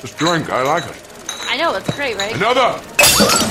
[0.00, 0.50] Just drink.
[0.50, 0.96] I like it.
[1.48, 2.34] I know, it's great, right?
[2.34, 3.49] Another.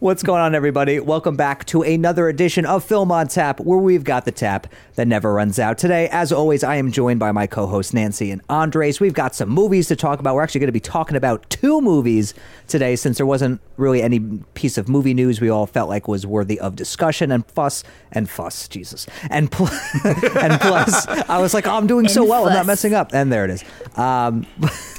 [0.00, 0.98] What's going on, everybody?
[0.98, 5.06] Welcome back to another edition of Film on Tap, where we've got the tap that
[5.06, 5.76] never runs out.
[5.76, 8.98] Today, as always, I am joined by my co hosts Nancy and Andres.
[8.98, 10.34] We've got some movies to talk about.
[10.34, 12.32] We're actually going to be talking about two movies
[12.66, 14.20] today, since there wasn't really any
[14.54, 18.30] piece of movie news we all felt like was worthy of discussion and fuss and
[18.30, 19.06] fuss, Jesus.
[19.28, 19.68] And, pl-
[20.40, 23.10] and plus, I was like, oh, I'm doing so And well, I'm not messing up.
[23.12, 23.64] And there it is.
[23.96, 24.46] Um,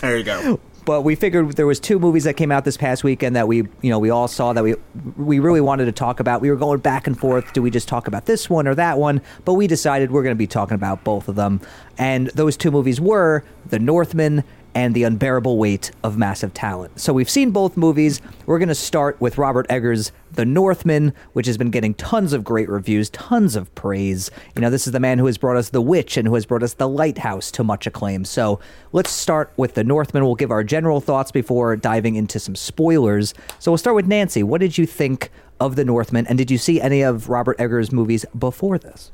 [0.01, 0.59] There you go.
[0.85, 3.57] But we figured there was two movies that came out this past weekend that we
[3.81, 4.75] you know we all saw that we
[5.17, 6.41] we really wanted to talk about.
[6.41, 8.97] We were going back and forth do we just talk about this one or that
[8.97, 9.21] one?
[9.45, 11.61] But we decided we're going to be talking about both of them.
[11.97, 14.43] And those two movies were the northman
[14.75, 16.99] and the unbearable weight of massive talent.
[16.99, 18.21] So we've seen both movies.
[18.45, 22.43] We're going to start with robert eggers the northman which has been getting tons of
[22.43, 24.31] great reviews tons of praise.
[24.55, 26.45] You know this is the man who has brought us the witch and who has
[26.45, 28.25] brought us the lighthouse to much acclaim.
[28.25, 28.59] So
[28.91, 30.23] let's start with the northman.
[30.23, 33.33] We'll give our general thoughts before diving into some spoilers.
[33.59, 34.43] So we'll start with nancy.
[34.43, 37.91] What did you think of the northman and did you see any of robert eggers
[37.91, 39.11] movies before this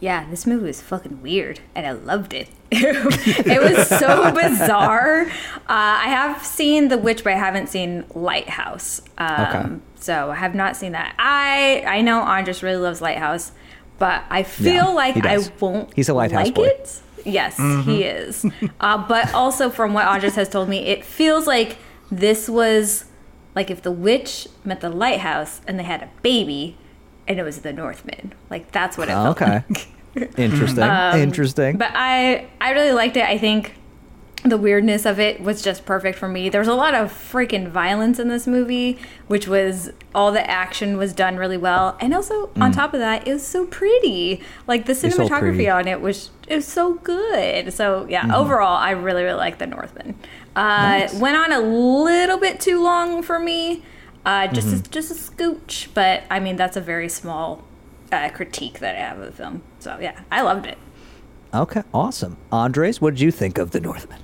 [0.00, 2.48] Yeah, this movie was fucking weird, and I loved it.
[2.70, 5.22] it was so bizarre.
[5.22, 9.00] Uh, I have seen The Witch, but I haven't seen Lighthouse.
[9.18, 9.68] Um, Okay.
[10.00, 11.14] So I have not seen that.
[11.18, 13.50] I I know Andres really loves Lighthouse,
[13.98, 15.92] but I feel Yeah, like I won't.
[15.94, 16.66] He's a Lighthouse like boy.
[16.66, 17.00] it.
[17.24, 18.46] Yes, he is.
[18.78, 21.76] Uh, but also, from what Andres has told me, it feels like
[22.12, 23.06] this was
[23.56, 26.76] like if the witch met the lighthouse and they had a baby,
[27.28, 28.32] and it was the Northmen.
[28.50, 29.88] Like that's what it felt okay like.
[30.38, 30.84] interesting
[31.20, 33.24] interesting But I I really liked it.
[33.24, 33.74] I think
[34.44, 36.48] the weirdness of it was just perfect for me.
[36.48, 40.96] There was a lot of freaking violence in this movie, which was all the action
[40.96, 44.40] was done really well, and also on top of that, it was so pretty.
[44.68, 45.10] Like the Mm.
[45.12, 45.64] so cinematography.
[45.66, 45.76] Mm-hmm.
[45.78, 47.72] on it was it was so good.
[47.72, 50.14] So yeah, overall, I really really liked the Northman.
[50.54, 53.82] Uh, Went on a little bit too long for me,
[54.24, 54.86] uh, just Mm-hmm.
[54.86, 55.88] a, just a scooch.
[55.94, 57.64] But I mean, that's a very small
[58.12, 59.62] uh, critique that I have of the film.
[59.80, 60.78] So yeah, I loved it.
[61.54, 64.20] okay awesome andres what did you think of the northman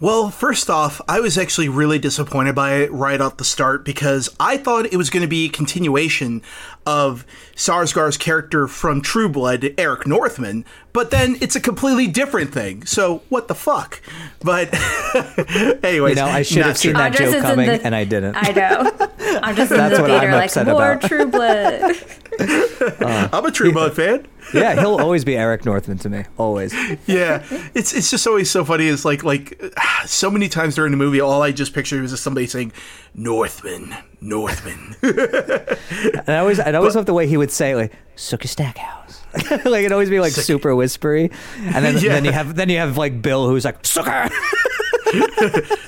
[0.00, 4.28] Well, first off, I was actually really disappointed by it right off the start because
[4.40, 6.42] I thought it was going to be a continuation
[6.86, 12.84] of Sarsgaard's character from True Blood, Eric Northman, but then it's a completely different thing.
[12.84, 14.00] So what the fuck?
[14.40, 14.68] But
[15.84, 16.98] anyways, you know i should have seen true.
[16.98, 19.08] that Andres joke coming the- and i didn't I know.
[19.42, 21.96] I'm just in the theater like more about." True Blood.
[23.32, 24.26] I'm a True Blood fan.
[24.52, 26.72] Yeah he'll always be eric northman to me always
[27.06, 27.42] yeah,
[27.74, 28.88] it's it's just always so funny.
[28.88, 29.60] It's like like
[30.06, 32.72] so many times during the movie, all I just pictured was just somebody saying
[33.14, 34.96] Northman, Northman.
[35.02, 39.80] And I always, I always love the way he would say like "Sookie Stackhouse," like
[39.84, 42.12] it'd always be like super whispery, and then Yeah.
[42.14, 44.30] then you have then you have like Bill who's like "Sookie."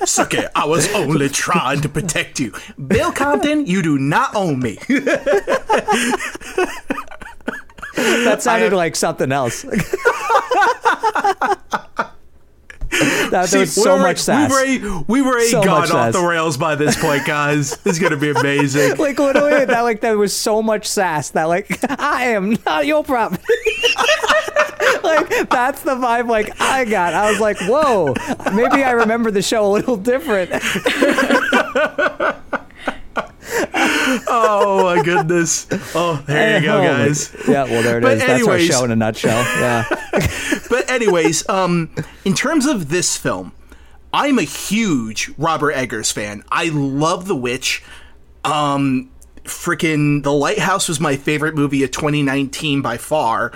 [0.05, 0.49] Suck it!
[0.55, 2.53] I was only trying to protect you,
[2.87, 3.65] Bill Compton.
[3.65, 4.77] You do not own me.
[7.95, 9.61] That sounded like something else.
[13.31, 14.51] that, there was so we were- much sass.
[14.51, 16.13] We were, we were So gone much off sass.
[16.13, 17.77] the rails by this point, guys.
[17.77, 18.97] This is gonna be amazing.
[18.97, 23.03] like literally, that like there was so much sass that like I am not your
[23.03, 23.41] problem.
[25.03, 27.13] like that's the vibe like I got.
[27.13, 28.13] I was like, whoa,
[28.53, 30.51] maybe I remember the show a little different.
[34.27, 35.67] Oh my goodness.
[35.95, 37.35] Oh, there you go, guys.
[37.47, 38.19] Yeah, well there it But is.
[38.19, 39.43] That's our anyways- show in a nutshell.
[39.59, 39.85] Yeah.
[40.69, 41.93] But anyways, um,
[42.25, 43.51] in terms of this film,
[44.11, 46.43] I'm a huge Robert Eggers fan.
[46.51, 47.83] I love The Witch.
[48.43, 49.11] Um,
[49.43, 53.51] freaking The Lighthouse was my favorite movie of 2019 by far.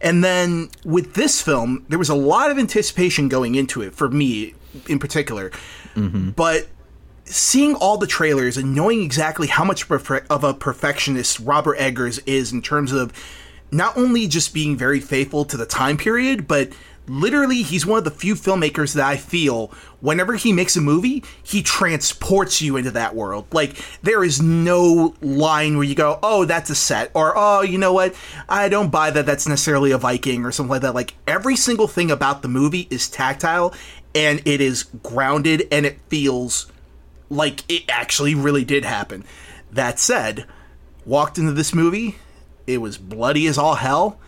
[0.00, 4.08] And then with this film, there was a lot of anticipation going into it for
[4.08, 4.54] me
[4.88, 5.50] in particular.
[5.96, 6.68] But
[7.32, 12.52] seeing all the trailers and knowing exactly how much of a perfectionist Robert Eggers is
[12.52, 13.12] in terms of
[13.70, 16.70] not only just being very faithful to the time period, but
[17.08, 19.68] literally he's one of the few filmmakers that I feel
[20.00, 23.46] whenever he makes a movie, he transports you into that world.
[23.52, 27.78] Like there is no line where you go, "Oh, that's a set," or "Oh, you
[27.78, 28.14] know what?
[28.48, 31.88] I don't buy that that's necessarily a Viking or something like that." Like every single
[31.88, 33.74] thing about the movie is tactile
[34.14, 36.71] and it is grounded and it feels
[37.32, 39.24] like it actually really did happen.
[39.72, 40.46] That said,
[41.06, 42.16] walked into this movie,
[42.66, 44.20] it was bloody as all hell.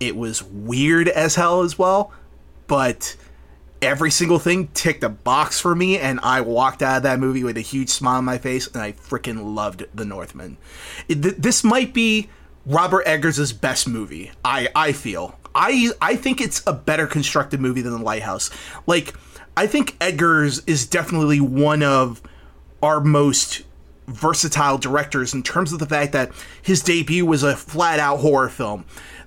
[0.00, 2.12] It was weird as hell as well,
[2.66, 3.16] but
[3.82, 7.44] every single thing ticked a box for me, and I walked out of that movie
[7.44, 10.56] with a huge smile on my face, and I freaking loved The Northman.
[11.08, 12.28] It, th- this might be
[12.66, 14.30] Robert Eggers' best movie.
[14.44, 15.38] I I feel.
[15.54, 18.50] I I think it's a better constructed movie than The Lighthouse.
[18.86, 19.14] Like
[19.56, 22.22] I think Eggers is definitely one of
[22.84, 23.62] our most
[24.06, 26.30] versatile directors in terms of the fact that
[26.62, 28.84] his debut was a flat out horror film.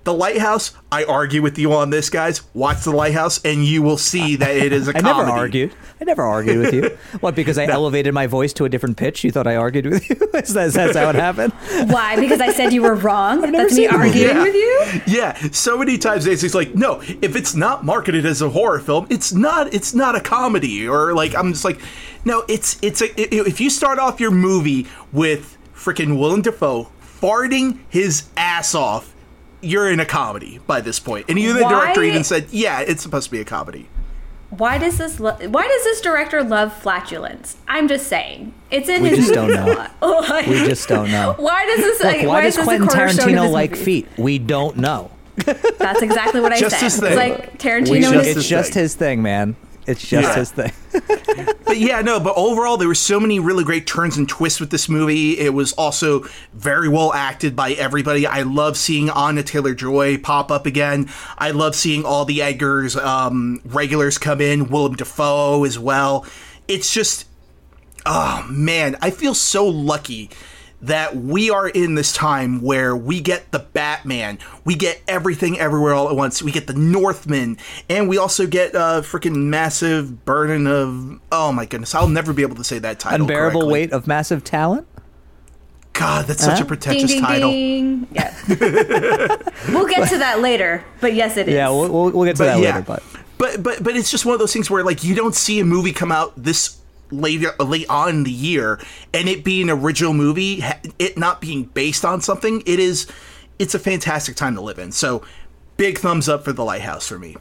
[0.07, 2.41] The Lighthouse, I argue with you on this, guys.
[2.53, 5.27] Watch The Lighthouse, and you will see that it is a I comedy.
[5.27, 5.75] never argued.
[5.99, 6.97] I never argued with you.
[7.19, 7.35] What?
[7.35, 9.25] Because I elevated my voice to a different pitch?
[9.25, 10.15] You thought I argued with you?
[10.35, 11.51] is, that, is that how it happened?
[11.91, 12.15] Why?
[12.17, 13.41] Because I said you were wrong.
[13.41, 14.25] never That's me seen the movie.
[14.29, 14.43] arguing Yeah.
[14.43, 15.01] with you.
[15.13, 18.79] Yeah, so many times it's it's like, no, if it's not marketed as a horror
[18.79, 21.81] film, it's not it's not a comedy or like I'm just like,
[22.23, 26.89] no, it's it's a i- if you start off your movie with freaking Willem Dafoe
[27.21, 29.13] farting his ass off,
[29.61, 31.25] you're in a comedy by this point.
[31.29, 33.87] And even the Why- director even said, yeah, it's supposed to be a comedy.
[34.49, 35.19] Why does this?
[35.19, 37.57] Lo- why does this director love flatulence?
[37.67, 38.53] I'm just saying.
[38.71, 39.87] It's in We his just don't know.
[40.01, 41.35] Like, We just don't know.
[41.37, 41.99] Why does this?
[42.01, 43.85] Look, like, why, is does Quentin Tarantino like movies?
[43.85, 44.07] feet?
[44.17, 45.11] We don't know.
[45.35, 46.83] That's exactly what I Just said.
[46.85, 49.55] his It's like Tarantino just his his It's just his thing, man.
[49.87, 50.35] It's just Yeah.
[50.35, 50.71] his thing.
[51.65, 54.69] but yeah, no, but overall, there were so many really great turns and twists with
[54.69, 55.39] this movie.
[55.39, 58.27] It was also very well acted by everybody.
[58.27, 61.09] I love seeing Anya Taylor Joy pop up again.
[61.37, 66.25] I love seeing all the Eggers um, regulars come in, Willem Dafoe as well.
[66.67, 67.25] It's just,
[68.05, 70.29] oh man, I feel so lucky
[70.81, 75.93] that we are in this time where we get the Batman, we get everything everywhere
[75.93, 77.57] all at once, we get the Northman,
[77.89, 82.43] and we also get a freaking massive burden of oh my goodness, I'll never be
[82.43, 83.21] able to say that title.
[83.21, 83.73] Unbearable correctly.
[83.73, 84.87] weight of massive talent.
[85.93, 86.65] God, that's such Huh?
[86.65, 87.49] a pretentious ding title.
[87.49, 88.07] ding.
[88.11, 88.35] Yeah.
[89.69, 91.55] we'll get to that later, but yes, it is.
[91.55, 92.81] Yeah, we'll, we'll, we'll get to But that yeah, later.
[92.85, 93.03] But
[93.39, 95.65] but but but it's just one of those things where like you don't see a
[95.65, 96.77] movie come out this
[97.11, 98.79] later late on in the year
[99.13, 100.63] and it be an original movie,
[100.99, 102.61] it not being based on something.
[102.65, 103.07] It is,
[103.59, 104.91] it's a fantastic time to live in.
[104.91, 105.23] So,
[105.77, 107.35] big thumbs up for the Lighthouse for me.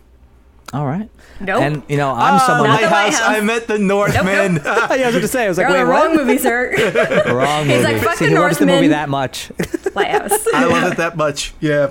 [0.72, 1.08] all right.
[1.40, 1.60] Nope.
[1.62, 2.68] And you know, I'm Ah, someone.
[2.70, 3.36] Not the Lighthouse, Lighthouse.
[3.36, 4.54] I met the Northman.
[4.54, 4.64] nope.
[4.64, 5.44] yeah, I was going to say.
[5.44, 6.06] I was like, You're on wait, the what?
[6.06, 7.24] wrong movie, sir.
[7.34, 7.92] Wrong He's movie.
[7.94, 9.50] like, fuck See, the he loves the movie that much.
[9.94, 10.46] Lighthouse.
[10.54, 11.52] I love it that much.
[11.60, 11.90] Yeah.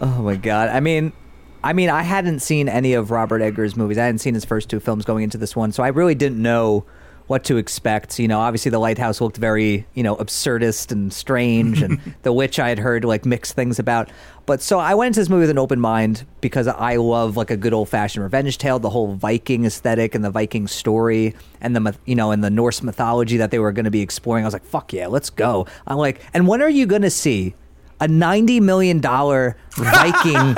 [0.00, 0.68] Oh my god!
[0.70, 1.12] I mean,
[1.62, 3.98] I mean, I hadn't seen any of Robert Eggers' movies.
[3.98, 6.40] I hadn't seen his first two films going into this one, so I really didn't
[6.42, 6.84] know
[7.28, 8.18] what to expect.
[8.18, 12.58] You know, obviously the Lighthouse looked very, you know, absurdist and strange, and The Witch
[12.58, 14.10] I had heard like mixed things about.
[14.46, 17.50] But so I went into this movie with an open mind because I love like
[17.50, 21.76] a good old fashioned revenge tale, the whole Viking aesthetic and the Viking story, and
[21.76, 24.44] the you know and the Norse mythology that they were going to be exploring.
[24.44, 25.66] I was like, fuck yeah, let's go.
[25.86, 27.54] I'm like, and when are you going to see?
[28.00, 30.54] a ninety million dollar Viking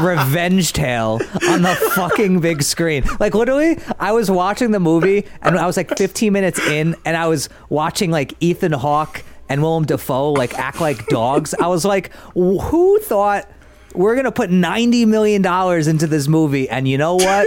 [0.00, 3.04] revenge tale on the fucking big screen.
[3.20, 7.16] Like literally, I was watching the movie and I was like 15 minutes in, and
[7.16, 11.54] I was watching like Ethan Hawke and Willem Dafoe like act like dogs.
[11.54, 13.48] I was like, who thought
[13.94, 16.68] we're gonna put ninety million dollars into this movie?
[16.68, 17.46] And you know what?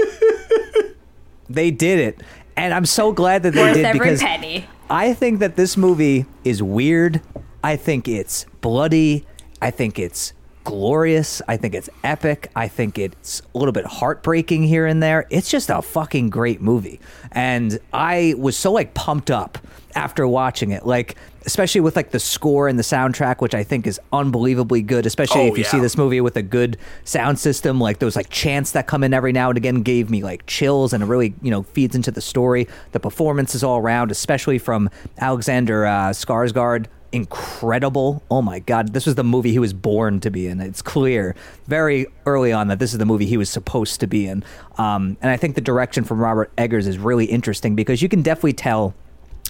[1.50, 2.22] they did it,
[2.56, 4.22] and I'm so glad that they Worth did every because.
[4.22, 4.66] penny.
[4.90, 7.22] I think that this movie is weird.
[7.64, 9.26] I think it's bloody.
[9.62, 10.34] I think it's
[10.64, 11.42] glorious.
[11.48, 12.50] I think it's epic.
[12.56, 15.26] I think it's a little bit heartbreaking here and there.
[15.30, 17.00] It's just a fucking great movie.
[17.32, 19.58] And I was so like pumped up
[19.96, 20.86] after watching it.
[20.86, 21.16] Like
[21.46, 25.42] especially with like the score and the soundtrack which I think is unbelievably good, especially
[25.42, 28.72] Oh, if you see this movie with a good sound system like those like chants
[28.72, 31.50] that come in every now and again gave me like chills and it really you
[31.50, 34.88] know feeds into the story the performances all around especially from
[35.18, 38.24] alexander uh, skarsgård incredible.
[38.32, 40.62] Oh my god this was the movie he was born to be in.
[40.62, 41.36] It's clear
[41.68, 44.44] very early on that this is the movie he was supposed to be in.
[44.78, 48.22] Um, and i think the direction from robert eggers is really interesting because you can
[48.22, 48.94] definitely tell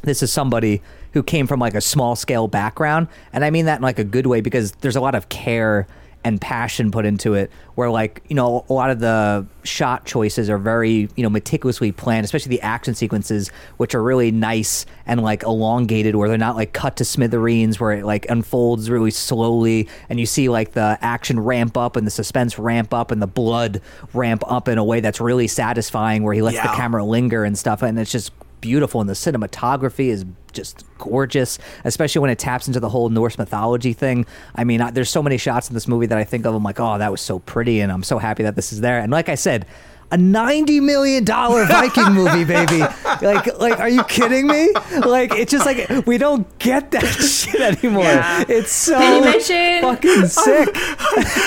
[0.04, 0.82] this is somebody
[1.14, 3.08] who came from like a small scale background.
[3.34, 5.88] And i mean that in like a good way because there's a lot of care
[6.24, 10.50] and passion put into it where like you know a lot of the shot choices
[10.50, 15.22] are very you know meticulously planned especially the action sequences which are really nice and
[15.22, 19.88] like elongated where they're not like cut to smithereens where it like unfolds really slowly
[20.10, 23.28] and you see like the action ramp up and the suspense ramp up and the
[23.28, 23.82] blood
[24.14, 27.58] ramp up in a way that's really satisfying where he lets the camera linger and
[27.58, 32.68] stuff and it's just beautiful and the cinematography is just gorgeous especially when it taps
[32.68, 34.26] into the whole norse mythology thing.
[34.56, 36.64] I mean I, there's so many shots in this movie that i think of i'm
[36.64, 39.00] like oh that was so pretty and i'm so happy that this is there.
[39.00, 39.66] And like i said
[40.12, 42.84] a ninety million dollar Viking movie, baby.
[43.22, 44.72] Like, like, are you kidding me?
[45.06, 48.04] Like, it's just like we don't get that shit anymore.
[48.04, 48.44] Yeah.
[48.48, 50.76] It's so Did you mention- fucking sick.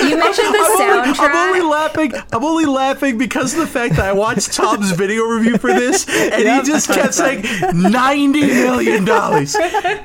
[0.02, 1.30] You mentioned the I'm only, soundtrack.
[1.30, 2.12] I'm only laughing.
[2.32, 6.06] I'm only laughing because of the fact that I watched Tom's video review for this,
[6.08, 6.64] and Yep.
[6.64, 7.44] he just kept saying
[7.74, 9.56] ninety million dollars,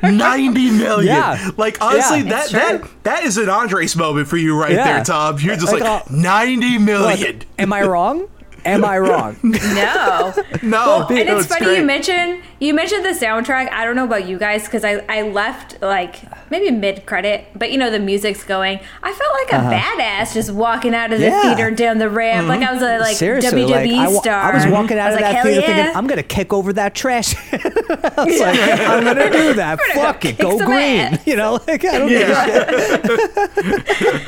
[0.01, 1.05] ninety million.
[1.07, 1.51] Yeah.
[1.57, 2.29] Like honestly, Yeah.
[2.29, 4.85] that that that is an Andres moment for you right Yeah.
[4.95, 5.37] there, Tom.
[5.39, 8.27] You're just Like, like, uh, ninety Look, am I wrong?
[8.65, 9.37] Am I wrong?
[9.69, 10.33] No.
[10.63, 11.77] no, and no, it's, funny great.
[11.79, 13.71] you mentioned you mentioned the soundtrack.
[13.71, 16.15] I don't know about you guys because I, I left like
[16.51, 18.79] maybe mid credit, but you know the music's going.
[19.03, 21.41] I felt like a badass just walking out of the Uh-huh.
[21.49, 21.55] Yeah.
[21.55, 24.41] theater down the ramp, like I was a like Seriously, WWE like I, star.
[24.41, 26.73] I was walking out was of like, that theater yeah." thinking, I'm gonna kick over
[26.73, 27.35] that trash.
[27.53, 29.77] I was like, I'm gonna do that.
[29.79, 30.99] gonna go Fuck it, go green.
[30.99, 31.19] ass.
[31.27, 34.27] You know, like I don't give a shit.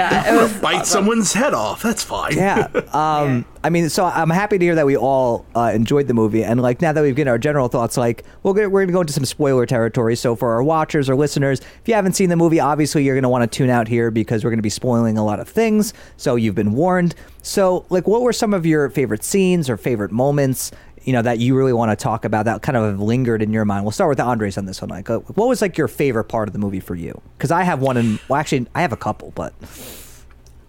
[0.00, 1.82] Yeah, it was Bite someone's head off.
[1.82, 2.36] That's fine.
[2.36, 2.68] Yeah.
[2.90, 6.42] Um, I mean, so I'm happy to hear that we all uh, enjoyed the movie,
[6.42, 8.92] and like now that we've given our general thoughts, like we'll get, we're going to
[8.92, 10.16] go into some spoiler territory.
[10.16, 13.22] So for our watchers or listeners, if you haven't seen the movie, obviously you're going
[13.22, 15.48] to want to tune out here because we're going to be spoiling a lot of
[15.48, 15.94] things.
[16.16, 17.14] So you've been warned.
[17.42, 20.72] So like, what were some of your favorite scenes or favorite moments?
[21.04, 23.64] You know that you really want to talk about that kind of lingered in your
[23.64, 23.84] mind.
[23.84, 24.90] We'll start with Andres on this one.
[24.90, 27.20] Like, uh, what was like your favorite part of the movie for you?
[27.36, 29.54] Because I have one, and well, actually, I have a couple, but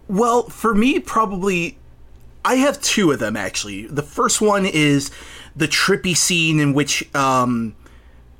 [0.07, 1.77] Well, for me, probably,
[2.43, 3.87] I have two of them actually.
[3.87, 5.11] The first one is
[5.55, 7.75] the trippy scene in which, um,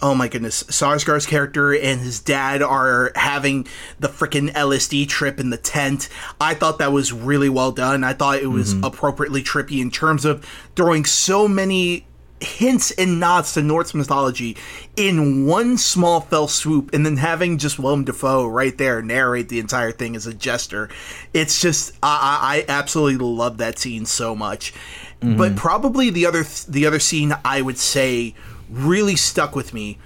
[0.02, 3.68] oh my goodness, Sarsgaard's character and his dad are having
[4.00, 6.10] the freaking LSD trip in the tent.
[6.40, 8.04] I thought that was really well done.
[8.04, 8.84] I thought it was mm-hmm.
[8.84, 12.06] appropriately trippy in terms of throwing so many
[12.40, 14.58] hints and nods to Norse mythology
[14.96, 19.60] in one small fell swoop, and then having just Willem Dafoe right there narrate the
[19.60, 20.90] entire thing as a jester.
[21.34, 24.74] It's just I, I I absolutely love that scene so much.
[25.20, 25.56] But mm-hmm.
[25.56, 28.34] probably the other the other scene I would say
[28.72, 30.00] really stuck with me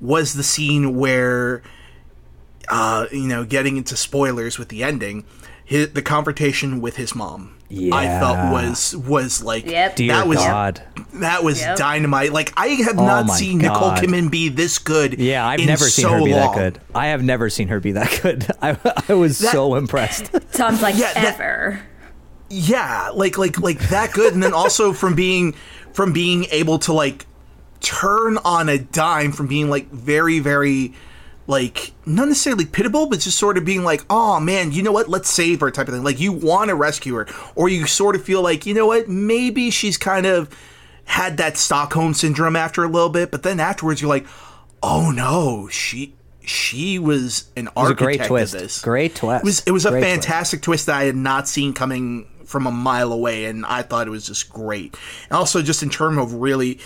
[0.00, 1.62] was the scene where
[2.68, 5.24] uh, you know, getting into spoilers with the ending,
[5.64, 7.56] his, the confrontation with his mom.
[7.68, 7.94] Yeah.
[7.94, 8.20] I Yeah.
[8.20, 9.96] felt was was like Yep.
[9.96, 10.82] dear that was God.
[11.14, 11.76] that was Yep.
[11.76, 12.32] dynamite.
[12.32, 13.98] Like I have Oh not my seen Nicole God.
[14.02, 15.18] Kidman be this good.
[15.20, 16.54] Yeah, I've in never seen so her be long.
[16.54, 16.80] that good.
[16.94, 18.46] I have never seen her be that good.
[18.62, 18.76] I,
[19.08, 20.30] I was That- so impressed.
[20.52, 21.80] Tom's like Yeah, that- ever.
[22.48, 25.54] Yeah, like like like that good, and then also from being
[25.92, 27.26] from being able to like
[27.80, 30.92] turn on a dime from being like very very
[31.46, 35.08] like not necessarily pitiable but just sort of being like oh man you know what
[35.08, 38.14] let's save her type of thing like you want to rescue her or you sort
[38.14, 40.48] of feel like you know what maybe she's kind of
[41.06, 44.26] had that stockholm syndrome after a little bit but then afterwards you're like
[44.82, 48.54] oh no she she was an was a great twist.
[48.54, 49.42] of this Great twist.
[49.42, 50.14] it was it was a Great twist.
[50.28, 54.08] fantastic twist that I had not seen coming from a mile away, and I thought
[54.08, 54.96] it was just great.
[55.28, 56.80] And also, just in terms of really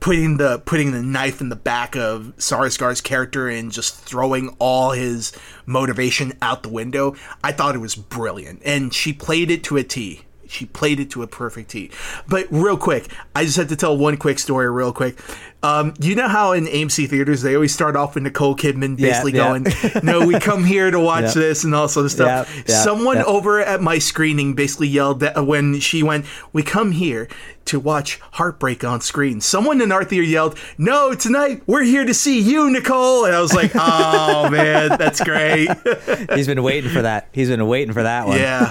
[0.00, 4.92] putting the putting the knife in the back of Sarsgaard's character and just throwing all
[4.92, 5.32] his
[5.66, 9.84] motivation out the window, I thought it was brilliant, and she played it to a
[9.84, 10.22] T.
[10.46, 11.90] She played it to a perfect T.
[12.26, 15.18] But real quick, I just had to tell one quick story, real quick.
[15.60, 19.08] Um, you know how in AMC theaters they always start off with Nicole Kidman Yeah,
[19.08, 19.48] basically yeah.
[19.48, 19.66] going,
[20.04, 21.30] "No, we come here to watch Yeah.
[21.42, 23.24] this and all sort of stuff." Yeah, yeah, Someone yeah.
[23.24, 27.26] over at my screening basically yelled that when she went, "We come here
[27.64, 32.14] to watch heartbreak on screen." Someone in our theater yelled, "No, tonight we're here to
[32.14, 35.68] see you, Nicole." And I was like, "Oh man, that's great."
[36.34, 37.30] He's been waiting for that.
[37.32, 38.38] He's been waiting for that one.
[38.38, 38.70] yeah.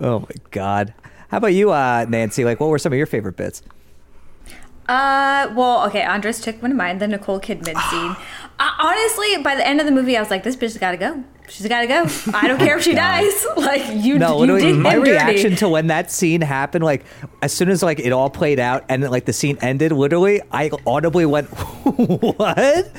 [0.00, 0.94] Oh my god.
[1.28, 2.44] How about you, uh, Nancy?
[2.44, 3.62] Like, what were some of your favorite bits?
[4.92, 6.02] Uh, well, okay.
[6.02, 8.16] Andres took one of mine, the Nicole Kidman scene.
[8.60, 10.92] Uh, honestly, by the end of the movie, I was like, "This bitch has got
[10.92, 11.24] to go.
[11.48, 12.06] She's got to go.
[12.34, 13.44] I don't oh care if she dies.
[13.56, 16.82] Like you, No, you literally, did my him dirty." reaction to when that scene happened,
[16.84, 17.04] like
[17.42, 20.70] as soon as like it all played out and like the scene ended, literally, I
[20.86, 21.48] audibly went,
[21.84, 22.90] "What?"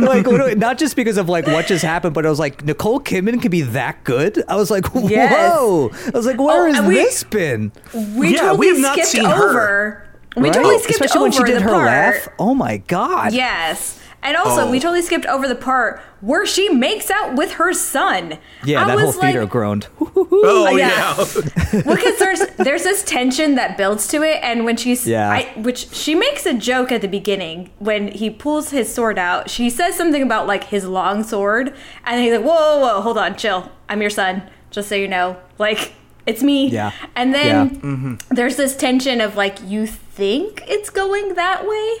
[0.00, 3.00] like literally, not just because of like what just happened, but I was like, Nicole
[3.00, 4.42] Kidman can be that good.
[4.48, 5.32] I was like, Yes.
[5.32, 7.72] "Whoa!" I was like, "Where Oh, has we- this been?"
[8.16, 9.32] we Yeah, totally we have not skipped seen her.
[9.50, 10.06] over.
[10.36, 10.52] We Right?
[10.54, 11.86] totally skipped especially over when she did the her part.
[11.86, 12.28] laugh.
[12.38, 13.32] Oh my god!
[13.32, 13.98] Yes.
[14.22, 14.70] And also, Oh.
[14.70, 18.36] we totally skipped over the part where she makes out with her son.
[18.64, 19.86] Yeah, I that whole theater like, groaned.
[20.42, 20.88] Oh, oh yeah.
[21.16, 21.82] yeah.
[21.86, 25.30] well, because there's there's this tension that builds to it, and when she's Yeah.
[25.30, 29.48] I, which she makes a joke at the beginning when he pulls his sword out.
[29.50, 31.74] She says something about like his long sword,
[32.04, 33.70] and he's like, "Whoa, whoa, whoa, hold on, chill.
[33.88, 35.36] I'm your son, just so you know.
[35.58, 35.92] Like,
[36.26, 36.92] it's me." Yeah.
[37.16, 37.80] And then Yeah.
[37.80, 38.14] Mm-hmm.
[38.34, 41.96] there's this tension of like you think it's going that way,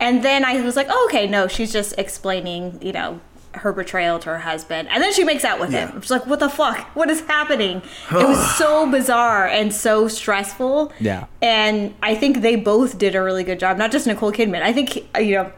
[0.00, 3.20] and then I was like, oh, "Okay, no, she's just explaining, you know."
[3.52, 6.00] her betrayal to her husband, and then she makes out with him.
[6.00, 6.86] She's like, "What the fuck?
[6.94, 10.92] What is happening?" it was so bizarre and so stressful.
[11.00, 11.26] Yeah.
[11.42, 13.76] and I think they both did a really good job.
[13.76, 14.62] Not just Nicole Kidman.
[14.62, 15.52] I think uh, you know,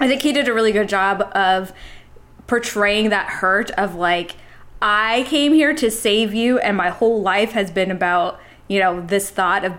[0.00, 1.72] I think he did a really good job of
[2.48, 4.34] portraying that hurt of like
[4.80, 9.00] I came here to save you and my whole life has been about, you know,
[9.00, 9.74] this thought of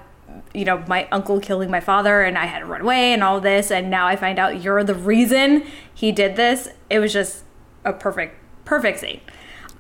[0.54, 3.40] you know, my uncle killing my father and I had to run away and all
[3.40, 6.70] this and now I find out you're the reason he did this.
[6.90, 7.44] It was just
[7.86, 9.22] a perfect perfect scene.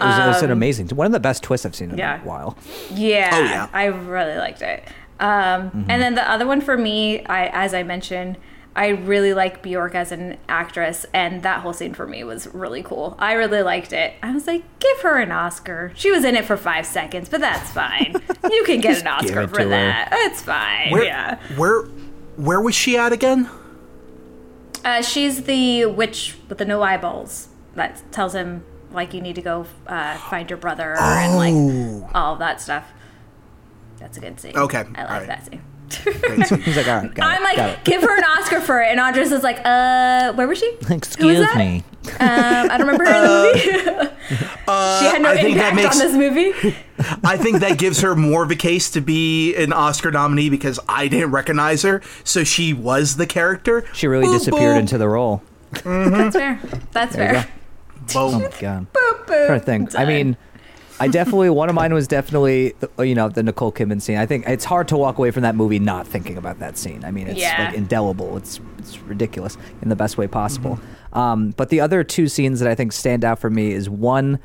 [0.01, 1.99] It was, it was an amazing, one of the best twists I've seen in Um,
[1.99, 2.21] yeah.
[2.21, 2.57] a while.
[2.93, 3.67] Yeah, Oh, yeah.
[3.73, 4.83] I really liked it.
[5.19, 8.37] Um, And then the other one for me, I as I mentioned,
[8.79, 12.81] I really like Bjork as an actress, and that whole scene for me was really
[12.81, 13.13] cool.
[13.19, 14.13] I really liked it.
[14.23, 15.91] I was like, give her an Oscar.
[15.95, 18.15] She was in it for five seconds, but that's fine.
[18.49, 19.67] you can get an Oscar for her.
[19.67, 20.11] that.
[20.13, 20.91] It's fine.
[20.91, 21.39] Where, yeah.
[21.57, 21.81] where
[22.37, 23.49] where was she at again?
[24.85, 29.41] Uh, she's the witch with the no eyeballs that tells him like you need to
[29.41, 32.89] go uh, find your brother and like all of that stuff.
[33.97, 34.55] That's a good scene.
[34.55, 35.27] Okay, I like alright.
[35.27, 35.63] that scene.
[36.03, 36.61] Great scene.
[36.61, 37.83] He's like, all right, got I'm it, like, got it.
[37.85, 40.71] give her an Oscar for it, and Andres is like, uh, where was she?
[40.87, 41.83] Who was Excuse me.
[42.11, 44.15] Um, I don't remember her in the movie.
[44.29, 44.35] she
[45.05, 46.75] had no Uh, I think that impact makes- on this movie.
[47.23, 50.79] I think that gives her more of a case to be an Oscar nominee because
[50.89, 53.85] I didn't recognize her, so she was the character.
[53.93, 54.79] She really Boop, disappeared boop.
[54.81, 55.41] into the role.
[55.71, 56.59] That's fair.
[56.91, 57.43] That's There fair.
[57.43, 57.49] go.
[58.15, 58.41] Oh Boom.
[58.41, 58.87] my god.
[58.93, 59.45] Boop, boop.
[59.47, 59.95] trying to think.
[59.99, 60.35] I mean,
[60.99, 64.17] I definitely one of mine was definitely the, you know the Nicole Kidman scene.
[64.17, 67.03] I think it's hard to walk away from that movie not thinking about that scene.
[67.05, 67.67] I mean, it's Yeah.
[67.67, 68.37] like indelible.
[68.37, 70.77] It's it's ridiculous in the best way possible.
[71.11, 71.17] Mm-hmm.
[71.19, 74.39] Um, but the other two scenes that I think stand out for me is one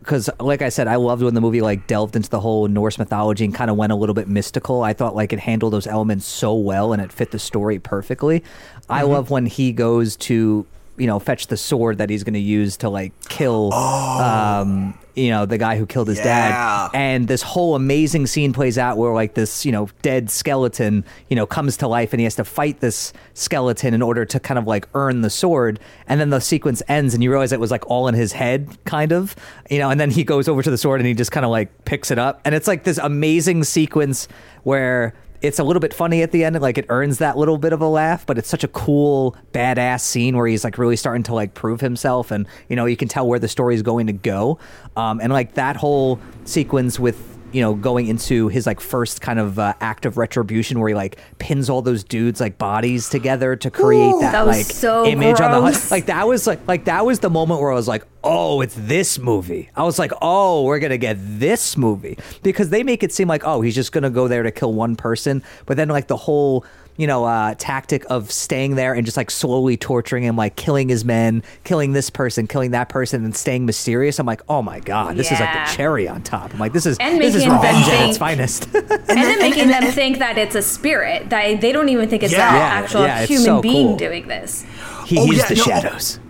[0.00, 2.98] because like I said, I loved when the movie like delved into the whole Norse
[2.98, 4.82] mythology and kind of went a little bit mystical.
[4.82, 8.44] I thought like it handled those elements so well and it fit the story perfectly.
[8.90, 9.10] I Mm-hmm.
[9.12, 10.66] love when he goes to
[10.98, 15.30] you know fetch the sword that he's going to use to like kill um you
[15.30, 16.18] know the guy who killed his.
[16.18, 16.24] Yeah.
[16.24, 21.04] dad and this whole amazing scene plays out where like this you know dead skeleton
[21.28, 24.40] you know comes to life and he has to fight this skeleton in order to
[24.40, 27.60] kind of like earn the sword and then the sequence ends and you realize it
[27.60, 29.36] was like all in his head kind of
[29.70, 31.50] you know and then he goes over to the sword and he just kind of
[31.50, 34.28] like picks it up and it's like this amazing sequence
[34.62, 35.14] where
[35.44, 37.82] it's a little bit funny at the end, like it earns that little bit of
[37.82, 41.34] a laugh, but it's such a cool, badass scene where he's like really starting to
[41.34, 44.12] like prove himself, and you know you can tell where the story is going to
[44.14, 44.58] go,
[44.96, 49.38] um, and like that whole sequence with you know going into his like first kind
[49.38, 53.54] of uh, act of retribution where he like pins all those dudes like bodies together
[53.56, 55.90] to create that, That was like so image on the gross.
[55.90, 58.74] like that was like like that was the moment where I was like, oh, it's
[58.76, 59.70] this movie.
[59.76, 63.44] I was like, oh, we're gonna get this movie because they make it seem like
[63.44, 66.64] oh, he's just gonna go there to kill one person, but then like the whole
[66.96, 70.88] you know uh, tactic of staying there and just like slowly torturing him, like killing
[70.88, 74.18] his men, killing this person, killing that person, and staying mysterious.
[74.18, 76.52] I'm like, oh my god, this is like the cherry on top.
[76.52, 78.74] I'm like, this is And this is making them revenge at its finest.
[78.74, 81.30] and then making them think that it's a spirit.
[81.30, 82.48] That they don't even think it's Yeah.
[82.48, 83.96] an Yeah, actual yeah, it's human so being cool.
[83.96, 84.64] doing this.
[85.06, 85.62] he Oh, used yeah, the no.
[85.64, 86.20] shadows.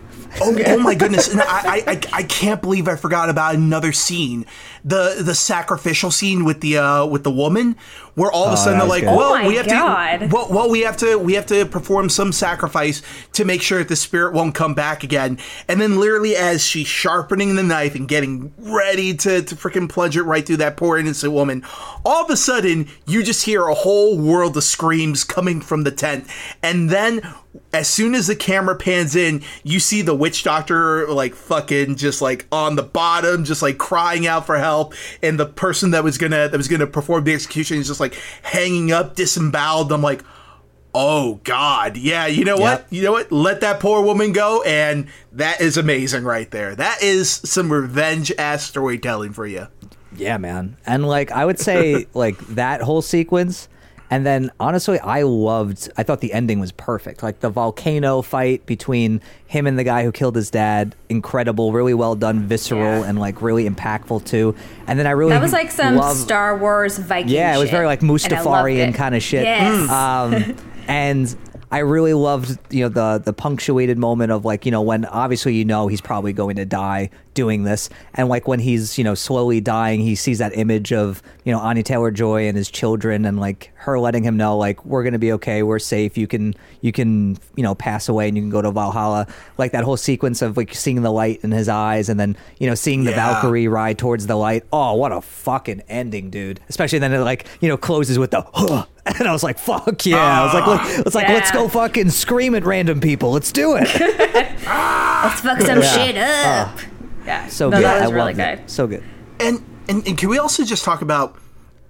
[0.40, 1.29] Oh, oh my goodness!
[1.31, 4.46] And I, I, I, I can't believe I forgot about another scene
[4.85, 7.77] the the sacrificial scene with the uh, with the woman,
[8.14, 9.16] where all of a Oh, sudden that they're like, good.
[9.16, 10.20] "Well, Oh we have God.
[10.20, 13.79] to, well, well, we have to, we have to perform some sacrifice to make sure
[13.79, 17.94] that the spirit won't come back again." And then, literally, as she's sharpening the knife
[17.94, 21.64] and getting ready to to freaking plunge it right through that poor innocent woman,
[22.05, 25.90] all of a sudden you just hear a whole world of screams coming from the
[25.90, 26.27] tent,
[26.62, 27.20] and then
[27.72, 32.20] as soon as the camera pans in, you see the witch doctor like fucking just
[32.20, 36.18] like on the bottom, just like crying out for help, and the person that was
[36.18, 38.03] gonna that was gonna perform the execution is just like
[38.42, 39.90] hanging up, disemboweled.
[39.90, 40.22] I'm like,
[40.94, 42.26] oh god, yeah.
[42.26, 42.86] You know what?
[42.90, 43.32] You know what?
[43.32, 46.74] Let that poor woman go, and that is amazing right there.
[46.74, 49.68] That is some revenge ass storytelling for you.
[50.16, 50.76] Yeah, man.
[50.86, 53.68] And like I would say like that whole sequence
[54.14, 57.22] and then honestly I loved I thought the ending was perfect.
[57.22, 61.94] Like the volcano fight between him and the guy who killed his dad, incredible, really
[61.94, 63.09] well done, visceral Yeah.
[63.09, 64.55] and like really impactful too.
[64.87, 67.31] And then I really That was like some love- Star Wars Viking.
[67.33, 69.44] yeah, it was very like loved Mustafarian kind of shit.
[69.44, 69.90] Yes.
[69.90, 70.55] Um,
[70.88, 71.35] and
[71.74, 75.56] I really loved you know the the punctuated moment of like you know when obviously
[75.56, 79.16] you know he's probably going to die doing this, and like when he's you know
[79.16, 83.24] slowly dying, he sees that image of you know Anya Taylor Joy and his children,
[83.24, 86.54] and like her letting him know like we're gonna be okay, we're safe, you can
[86.80, 89.26] you can you know pass away and you can go to Valhalla.
[89.58, 92.68] Like that whole sequence of like seeing the light in his eyes, and then you
[92.68, 93.32] know seeing the Yeah.
[93.32, 94.62] Valkyrie ride towards the light.
[94.72, 96.60] Oh, what a fucking ending, dude!
[96.68, 98.87] Especially then it like you know closes with the huh
[99.18, 101.18] And I was like, "Fuck yeah!" I was like, Let, "Let's ah.
[101.18, 103.32] like let's go fucking scream at random people.
[103.32, 106.72] Let's do it." Let's fuck some shit ah.
[106.72, 106.80] up.
[107.26, 107.46] yeah.
[107.48, 107.84] So no, good.
[107.84, 108.64] That was I really loved good.
[108.64, 108.70] it.
[108.70, 109.04] So good.
[109.40, 111.36] And, and and can we also just talk about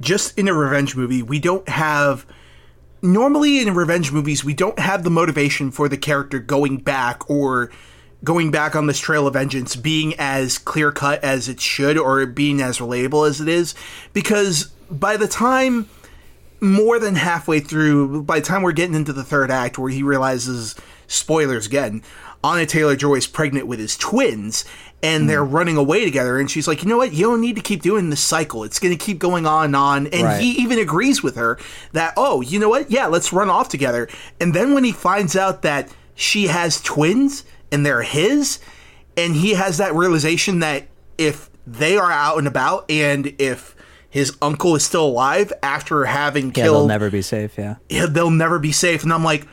[0.00, 2.26] just in a revenge movie, we don't have
[3.04, 7.70] normally in revenge movies we don't have the motivation for the character going back or
[8.24, 12.24] going back on this trail of vengeance being as clear cut as it should or
[12.24, 13.74] being as relatable as it is
[14.14, 15.86] because by the time
[16.64, 20.02] more than halfway through by the time we're getting into the third act where he
[20.02, 20.74] realizes
[21.06, 22.02] spoilers again
[22.42, 24.66] Anya Taylor Joy is pregnant with his twins
[25.02, 25.28] and hmm.
[25.28, 27.12] they're running away together and she's like you know what?
[27.12, 28.64] You don't need to keep doing this cycle.
[28.64, 30.06] It's going to keep going on and on.
[30.08, 30.40] And Right.
[30.40, 31.58] he even agrees with her
[31.92, 32.90] that oh you know what?
[32.90, 34.08] Yeah let's run off together.
[34.40, 38.58] And then when he finds out that she has twins and they're his
[39.16, 43.74] and he has that realization that if they are out and about and if
[44.14, 47.58] his uncle is still alive after having Yeah, killed they'll never be safe.
[47.58, 47.74] Yeah.
[47.88, 49.02] yeah, they'll never be safe.
[49.02, 49.44] And I'm like,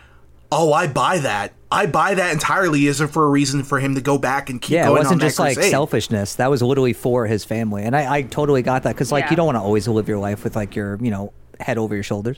[0.52, 1.54] oh, I buy that.
[1.72, 2.86] I buy that entirely.
[2.86, 5.28] Isn't for a reason for him to go back and keep Yeah, it wasn't on
[5.28, 5.72] just like crusade.
[5.72, 6.36] selfishness.
[6.36, 9.30] That was literally for his family, and I, I totally got that because like Yeah.
[9.32, 11.96] you don't want to always live your life with like your you know head over
[11.96, 12.38] your shoulders.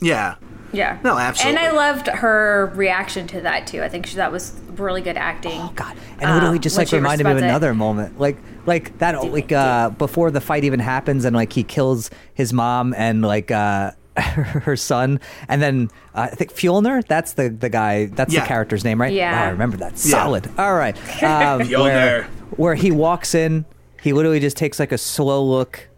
[0.00, 0.36] Yeah,
[0.72, 0.98] Yeah.
[1.04, 1.60] No, absolutely.
[1.62, 3.82] And I loved her reaction to that too.
[3.82, 5.60] I think she, that was really good acting.
[5.60, 5.96] Oh God!
[6.20, 7.48] And literally Um, just when like reminded me of responds it.
[7.48, 8.36] another moment, like
[8.66, 12.94] like that, like uh, before the fight even happens, and like he kills his mom
[12.96, 17.04] and like uh, her son, and then uh, I think Fjolnir.
[17.06, 18.06] That's the the guy.
[18.06, 18.40] That's Yeah.
[18.42, 19.12] the character's name, right?
[19.12, 19.38] Yeah.
[19.42, 19.92] Oh, I remember that.
[19.92, 19.96] Yeah.
[19.96, 20.48] Solid.
[20.56, 20.96] All right.
[21.22, 22.24] Um, where,
[22.56, 23.64] where he walks in,
[24.02, 25.88] he literally just takes like a slow look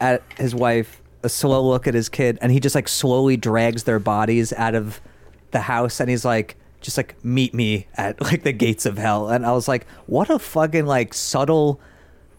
[0.00, 3.84] at his wife, a slow look at his kid, and he just like slowly drags
[3.84, 5.00] their bodies out of
[5.50, 9.28] the house, and he's like, just like meet me at like the gates of hell,
[9.28, 11.80] and I was like, what a fucking like subtle,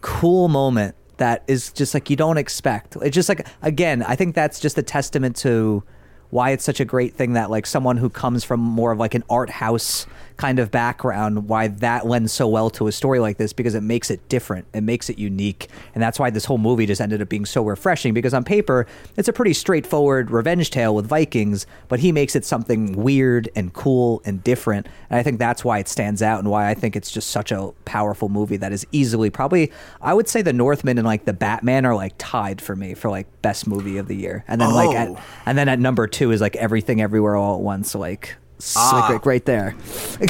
[0.00, 2.96] cool moment that is just like you don't expect.
[3.02, 5.82] It's just like again, I think that's just a testament to
[6.30, 9.14] why it's such a great thing that like someone who comes from more of like
[9.14, 13.36] an art house kind of background why that lends so well to a story like
[13.36, 14.66] this because it makes it different.
[14.74, 15.68] It makes it unique.
[15.94, 18.86] And that's why this whole movie just ended up being so refreshing because on paper
[19.16, 23.72] it's a pretty straightforward revenge tale with vikings but he makes it something weird and
[23.74, 24.86] cool and different.
[25.08, 27.52] And i think that's why it stands out and why i think it's just such
[27.52, 29.70] a powerful movie that is easily probably
[30.02, 33.08] i would say the northman and like the batman are like tied for me for
[33.10, 34.42] like best movie of the year.
[34.48, 35.20] And then like at, Oh.
[35.46, 38.36] and then at number two is like everything everywhere all at once like
[38.76, 39.08] Ah.
[39.10, 39.76] like right there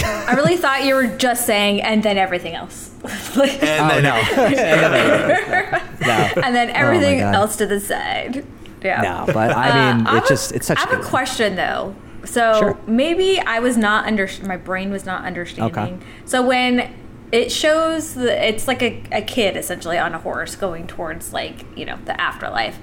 [0.05, 2.91] I really thought you were just saying, and then everything else.
[3.37, 4.15] Like, and oh then no
[6.07, 7.35] no and then everything God.
[7.35, 8.45] else to the side.
[8.83, 9.01] Yeah.
[9.27, 11.07] no but i mean Uh, I it's just it's such I a have a good
[11.11, 11.95] question though.
[12.25, 12.79] So Sure.
[12.87, 14.29] maybe I was not under.
[14.45, 15.77] My brain was not understanding.
[15.95, 15.97] Okay.
[16.25, 16.91] So when
[17.33, 21.67] it shows the, it's like a, a kid essentially on a horse going towards like
[21.77, 22.79] you know the afterlife.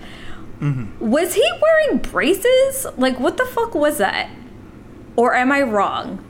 [0.60, 1.10] Mm-hmm.
[1.10, 2.86] Was he wearing braces?
[2.98, 4.30] Like what the fuck was that?
[5.16, 6.24] Or am I wrong?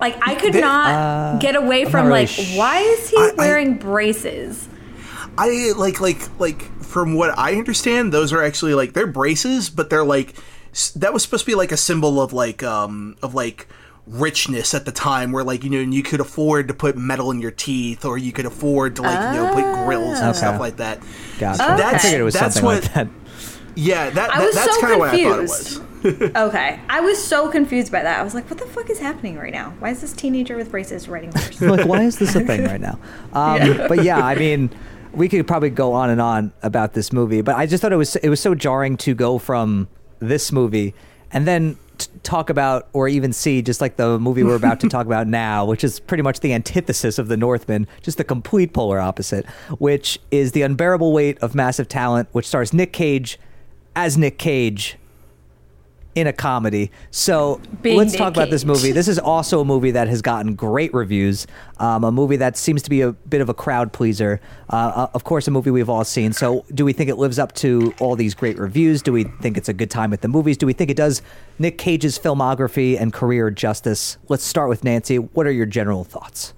[0.00, 3.08] Like I could They- not Uh, get away I'm from really like sh- why is
[3.10, 4.68] he I- I- wearing braces?
[5.38, 9.90] I like like like from what I understand, those are actually like they're braces, but
[9.90, 10.34] they're like
[10.96, 13.66] that was supposed to be like a symbol of like um of like
[14.06, 17.40] richness at the time where like you know you could afford to put metal in
[17.40, 20.38] your teeth or you could afford to like you know put grills and Okay.
[20.38, 21.00] stuff like that
[21.40, 21.72] Gotcha.
[21.74, 21.82] Okay.
[21.82, 23.08] I figured it was That's something what- like that.
[23.74, 25.80] yeah that, I that was that's so kind of what I thought it was
[26.36, 28.20] Okay, I was so confused by that.
[28.20, 29.74] I was like, "What the fuck is happening right now?
[29.78, 32.64] Why is this teenager with braces writing a horse?" like why is this a thing
[32.72, 32.98] right now
[33.32, 34.70] um, but yeah i mean
[35.12, 37.96] we could probably go on and on about this movie but i just thought it
[37.96, 39.88] was it was so jarring to go from
[40.18, 40.94] this movie
[41.32, 44.88] and then t- talk about or even see just like the movie we're about to
[44.88, 48.72] talk about now which is pretty much the antithesis of the northman just the complete
[48.72, 49.46] polar opposite
[49.78, 53.38] which is the unbearable weight of massive talent which stars nick cage
[53.94, 54.96] as nick cage
[56.16, 56.90] in a comedy.
[57.10, 58.90] So Being let's Nick talk about this movie.
[58.90, 61.46] This is also a movie that has gotten great reviews.
[61.76, 64.40] Um, a movie that seems to be a bit of a crowd pleaser.
[64.72, 66.32] Uh, uh, of course, a movie we've all seen.
[66.32, 69.02] So, do we think it lives up to all these great reviews?
[69.02, 70.56] Do we think it's a good time at the movies?
[70.56, 71.20] Do we think it does
[71.58, 74.16] Nick Cage's filmography and career justice?
[74.28, 75.18] Let's start with Nancy.
[75.18, 76.54] What are your general thoughts?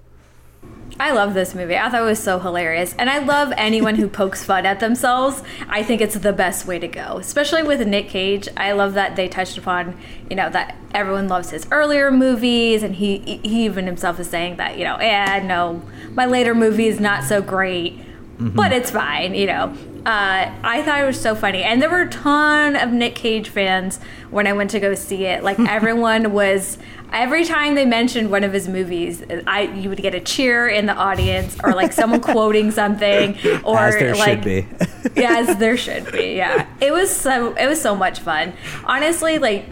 [0.99, 1.77] I love this movie.
[1.77, 2.93] I thought it was so hilarious.
[2.97, 5.41] And I love anyone who pokes fun at themselves.
[5.69, 8.49] I think it's the best way to go, especially with Nick Cage.
[8.57, 9.97] I love that they touched upon,
[10.29, 12.83] you know, that everyone loves his earlier movies.
[12.83, 15.81] And he, he even himself is saying that, you know, yeah, no,
[16.15, 18.49] my later movie is not so great, mm-hmm.
[18.49, 19.73] but it's fine, you know.
[20.09, 23.47] Uh, I thought it was so funny, and there were a ton of Nick Cage
[23.49, 23.99] fans
[24.31, 25.43] when I went to go see it.
[25.43, 26.79] Like everyone was.
[27.13, 30.87] Every time they mentioned one of his movies, I you would get a cheer in
[30.87, 34.67] the audience, or like someone quoting something, or like should be.
[35.15, 36.33] yes, there should be.
[36.37, 38.53] Yeah, it was so it was so much fun.
[38.85, 39.65] Honestly, like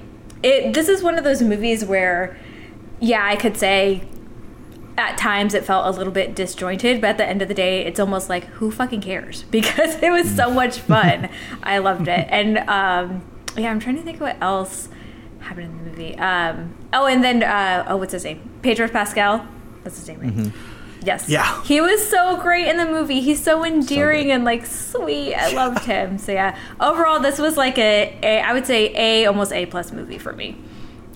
[0.44, 0.72] it.
[0.72, 2.38] This is one of those movies where,
[3.00, 4.08] yeah, I could say
[4.98, 7.86] at times it felt a little bit disjointed, but at the end of the day,
[7.86, 11.30] it's almost like who fucking cares because it was so much fun.
[11.64, 13.24] I loved it, and um,
[13.56, 14.90] yeah, I'm trying to think what else
[15.40, 16.18] happened in the movie.
[16.18, 18.50] Um, oh, and then uh, oh, what's his name?
[18.62, 19.48] Pedro Pascal.
[19.84, 20.54] That's his name, right?
[21.04, 21.30] Yes.
[21.30, 21.64] Yeah.
[21.64, 23.22] He was so great in the movie.
[23.22, 25.36] He's so endearing and like sweet.
[25.36, 26.18] I loved him.
[26.18, 26.58] So yeah.
[26.82, 30.34] Overall, this was like a, a I would say a almost a plus movie for
[30.34, 30.58] me.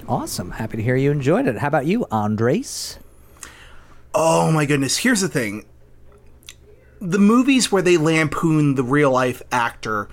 [0.08, 0.52] Awesome.
[0.52, 1.58] Happy to hear you enjoyed it.
[1.58, 3.00] How about you, Andres?
[4.14, 4.98] Oh my goodness.
[4.98, 5.66] Here's the thing.
[7.00, 10.10] The movies where they lampoon the real life actor,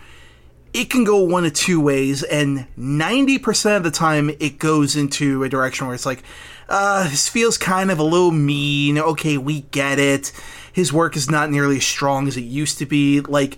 [0.72, 5.42] it can go one of two ways, and 90% of the time it goes into
[5.42, 6.22] a direction where it's like,
[6.68, 8.98] uh, this feels kind of a little mean.
[8.98, 10.32] Okay, we get it.
[10.72, 13.20] His work is not nearly as strong as it used to be.
[13.20, 13.56] Like,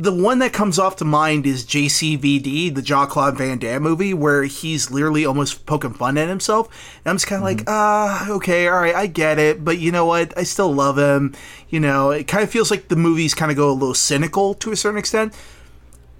[0.00, 4.14] the one that comes off to mind is JCVD, the Jean Claude Van Damme movie,
[4.14, 6.68] where he's literally almost poking fun at himself.
[7.04, 9.92] And I'm just kind of like, ah, okay, all right, I get it, but you
[9.92, 10.36] know what?
[10.38, 11.34] I still love him.
[11.68, 14.54] You know, it kind of feels like the movies kind of go a little cynical
[14.54, 15.34] to a certain extent.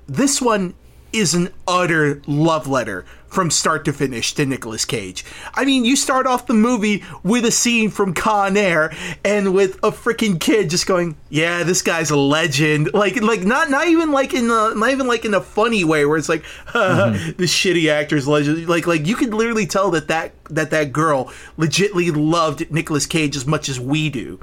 [0.06, 0.74] This one
[1.14, 5.24] is an utter love letter from start to finish to Nicolas Cage.
[5.54, 8.92] I mean, you start off the movie with a scene from Con Air
[9.24, 13.70] and with a freaking kid just going, "Yeah, this guy's a legend." Like like not
[13.70, 16.42] not even like in the not even like in a funny way where it's like,
[16.66, 17.36] mm-hmm.
[17.38, 21.26] the shitty actor's legend." Like like you could literally tell that that that that girl
[21.56, 24.40] legitly loved Nicolas Cage as much as we do.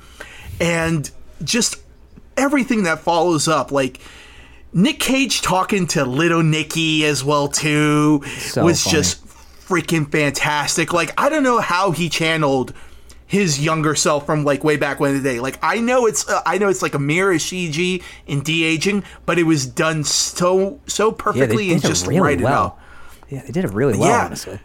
[0.59, 1.11] And
[1.43, 1.75] just
[2.35, 3.99] everything that follows up like
[4.73, 8.95] Nick Cage talking to little Nicky as well too So was funny.
[8.97, 10.93] just freaking fantastic.
[10.93, 12.73] Like I don't know how he channeled
[13.25, 15.39] his younger self from like way back when in the day.
[15.39, 18.63] Like I know it's uh, I know it's like a mirror of CG in de
[18.63, 22.63] aging, but it was done so so perfectly did and just really right well.
[22.63, 23.23] enough.
[23.29, 24.25] Yeah, they did it really well, Yeah.
[24.25, 24.59] honestly.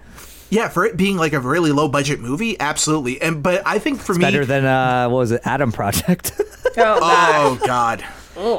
[0.51, 3.21] Yeah, for it being like a really low budget movie, absolutely.
[3.23, 6.33] And but I think for me, Better than uh, what was it, Adam Project?
[6.77, 6.99] Oh,
[7.59, 8.05] oh god.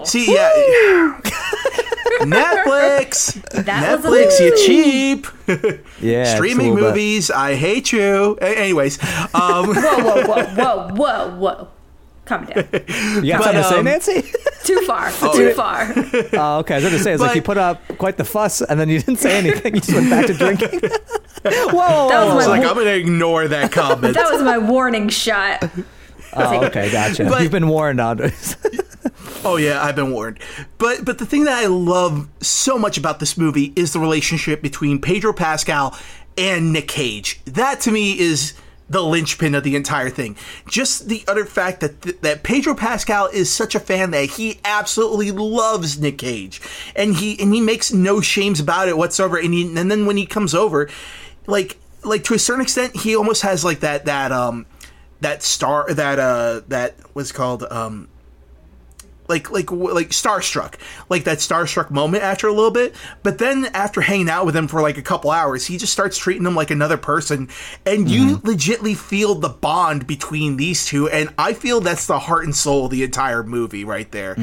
[0.05, 1.19] See, yeah.
[2.21, 5.27] Netflix, That Netflix, you cheap.
[6.01, 8.37] yeah, Streaming little bit- movies, I hate you.
[8.41, 9.01] A- anyways,
[9.33, 11.67] um, whoa, whoa, whoa, whoa, whoa, whoa.
[12.25, 12.63] Calm down.
[13.21, 14.21] You got But, something to say, um, Nancy?
[14.63, 15.11] Too far.
[15.33, 15.53] Too yeah.
[15.53, 15.93] far.
[16.33, 16.75] oh, okay.
[16.75, 18.87] I was going to say, it's like you put up quite the fuss, and then
[18.87, 19.75] you didn't say anything.
[19.75, 20.79] You just went back to drinking.
[20.79, 22.07] whoa!
[22.07, 24.13] That was it's my like wa- I'm gonna ignore that comment.
[24.13, 25.69] That was my warning shot.
[26.35, 27.25] Oh, okay, gotcha.
[27.25, 28.55] But- You've been warned, Andres.
[29.45, 30.39] Oh yeah, I've been warned.
[30.77, 34.61] But but the thing that I love so much about this movie is the relationship
[34.61, 35.97] between Pedro Pascal
[36.37, 37.41] and Nick Cage.
[37.43, 38.53] That to me is
[38.89, 40.37] the linchpin of the entire thing.
[40.67, 45.31] Just the utter fact that that Pedro Pascal is such a fan that he absolutely
[45.31, 46.61] loves Nick Cage,
[46.95, 49.37] and he and he makes no shames about it whatsoever.
[49.37, 50.89] And he, and then when he comes over,
[51.47, 54.65] like like to a certain extent, he almost has like that that um
[55.23, 58.07] that star that uh that was called um
[59.29, 60.75] like like like starstruck
[61.09, 64.67] like that starstruck moment after a little bit but then after hanging out with him
[64.67, 67.47] for like a couple hours he just starts treating him like another person
[67.85, 72.43] and you legitly feel the bond between these two and i feel that's the heart
[72.43, 74.35] and soul of the entire movie right there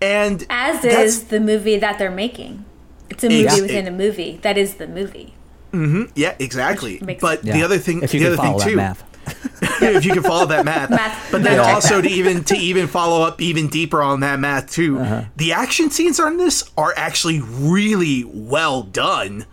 [0.00, 2.64] and As is the movie that they're making.
[3.08, 4.40] It's a movie Ex- within a movie.
[4.42, 5.34] That is the movie.
[5.72, 7.54] yeah exactly but Yeah.
[7.54, 9.04] the other thing if you the other follow thing that too math.
[9.26, 10.90] If you can follow that math.
[10.90, 11.74] Math- But then math.
[11.74, 15.22] also to even to even follow up even deeper on that math too, Uh-huh.
[15.36, 19.46] the action scenes on this are actually really well done.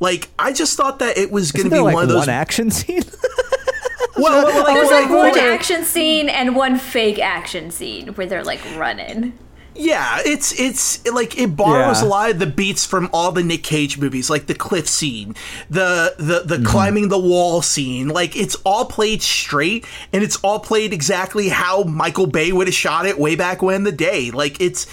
[0.00, 2.18] Like I just thought that it was going to be like one of those.
[2.18, 3.02] one action scene?
[4.16, 8.08] well, well, like, There's well, like well, one action scene and one fake action scene
[8.08, 9.32] where they're like running.
[9.78, 12.08] Yeah, it's it's like it borrows Yeah.
[12.08, 15.34] a lot of the beats from all the Nick Cage movies, like the cliff scene,
[15.68, 16.64] the the the mm-hmm.
[16.64, 18.08] climbing the wall scene.
[18.08, 22.74] Like it's all played straight, and it's all played exactly how Michael Bay would have
[22.74, 24.30] shot it way back when the day.
[24.30, 24.86] Like it's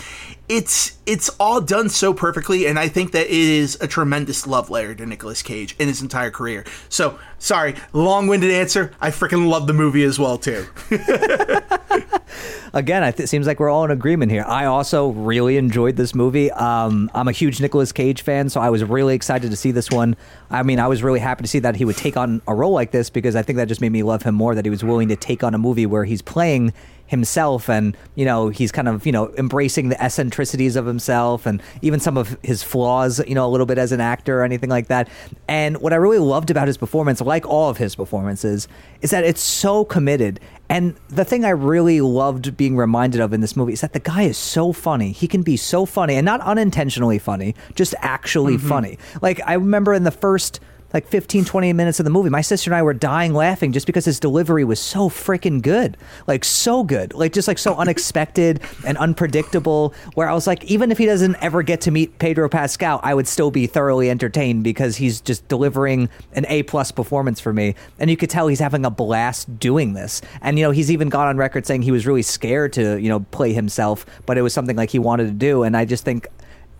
[0.49, 4.69] it's it's all done so perfectly, and I think that it is a tremendous love
[4.69, 6.65] letter to Nicolas Cage in his entire career.
[6.89, 8.91] So sorry, long winded answer.
[8.99, 10.65] I freaking love the movie as well too.
[12.73, 14.43] again, it seems like we're all in agreement here.
[14.47, 16.51] I also really enjoyed this movie.
[16.51, 19.89] Um, I'm a huge Nicolas Cage fan, so I was really excited to see this
[19.89, 20.15] one.
[20.49, 22.71] I mean, I was really happy to see that he would take on a role
[22.71, 24.55] like this because I think that just made me love him more.
[24.55, 26.73] That he was willing to take on a movie where he's playing
[27.13, 31.61] himself and you know he's kind of you know embracing the eccentricities of himself and
[31.81, 34.69] even some of his flaws you know a little bit as an actor or anything
[34.69, 35.07] like that
[35.47, 38.67] and what i really loved about his performance like all of his performances
[39.01, 40.39] is that it's so committed
[40.73, 43.99] and the thing I really loved being reminded of in this movie is that the
[43.99, 45.11] guy is so funny.
[45.11, 48.69] He can be so funny and not unintentionally funny, just actually mm-hmm.
[48.69, 48.97] funny.
[49.21, 50.59] Like I remember in the first
[50.93, 53.87] like 15, 20 minutes of the movie, my sister and I were dying laughing just
[53.87, 55.97] because his delivery was so freaking good.
[56.27, 57.13] Like, so good.
[57.13, 59.93] Like, just like so unexpected and unpredictable.
[60.13, 63.13] Where I was like, even if he doesn't ever get to meet Pedro Pascal, I
[63.13, 67.75] would still be thoroughly entertained because he's just delivering an A plus performance for me.
[67.97, 70.21] And you could tell he's having a blast doing this.
[70.41, 73.09] And, you know, he's even gone on record saying he was really scared to, you
[73.09, 75.63] know, play himself, but it was something like he wanted to do.
[75.63, 76.27] And I just think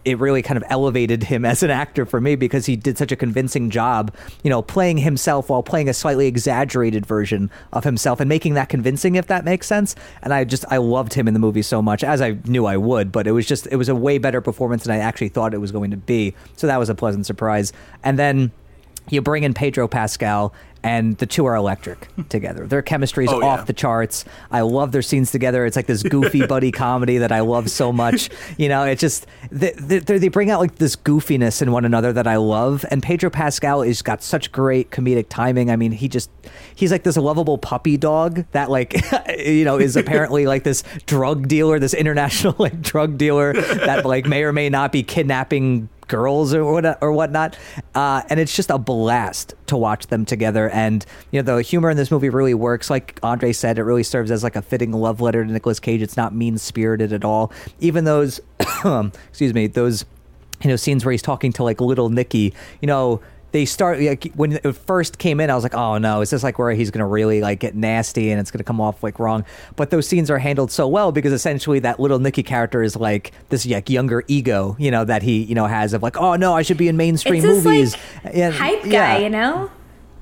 [0.05, 3.11] it really kind of elevated him as an actor for me because he did such
[3.11, 4.13] a convincing job,
[4.43, 8.69] you know, playing himself while playing a slightly exaggerated version of himself and making that
[8.69, 9.95] convincing, if that makes sense.
[10.21, 12.77] And I just, I loved him in the movie so much, as I knew I
[12.77, 15.53] would, but it was just, it was a way better performance than I actually thought
[15.53, 16.33] it was going to be.
[16.57, 17.71] So that was a pleasant surprise.
[18.03, 18.51] And then
[19.09, 22.67] you bring in Pedro Pascal and the two are electric together.
[22.67, 23.65] Their chemistry is oh, off yeah.
[23.65, 24.25] the charts.
[24.51, 25.65] I love their scenes together.
[25.65, 28.29] It's like this goofy buddy comedy that I love so much.
[28.57, 32.11] You know, it just they, they, they, bring out like this goofiness in one another
[32.13, 32.85] that I love.
[32.91, 35.71] And Pedro Pascal is got such great comedic timing.
[35.71, 36.29] I mean, he just
[36.75, 38.93] he's like this lovable puppy dog that like
[39.37, 44.25] you know is apparently like this drug dealer, this international like drug dealer that like
[44.25, 47.57] may or may not be kidnapping girls or what or whatnot,
[47.95, 50.69] uh, and it's just a blast to watch them together.
[50.69, 52.89] And you know, the humor in this movie really works.
[52.89, 56.01] Like Andre said, it really serves as like a fitting love letter to Nicolas Cage.
[56.01, 57.51] It's not mean spirited at all.
[57.79, 58.39] Even those,
[59.29, 60.05] excuse me, those
[60.61, 63.21] you know scenes where he's talking to like little Nicky, you know
[63.53, 66.43] they start like when it first came in, I was like, oh no, is this
[66.43, 69.45] like where he's gonna really like get nasty and it's gonna come off like wrong?
[69.75, 73.31] But those scenes are handled so well because essentially that little Nicky character is like
[73.49, 76.55] this like younger ego, you know, that he you know has of like, oh no,
[76.55, 77.95] I should be in mainstream it's movies.
[78.23, 79.17] Like, and, hype guy, yeah.
[79.19, 79.69] you know.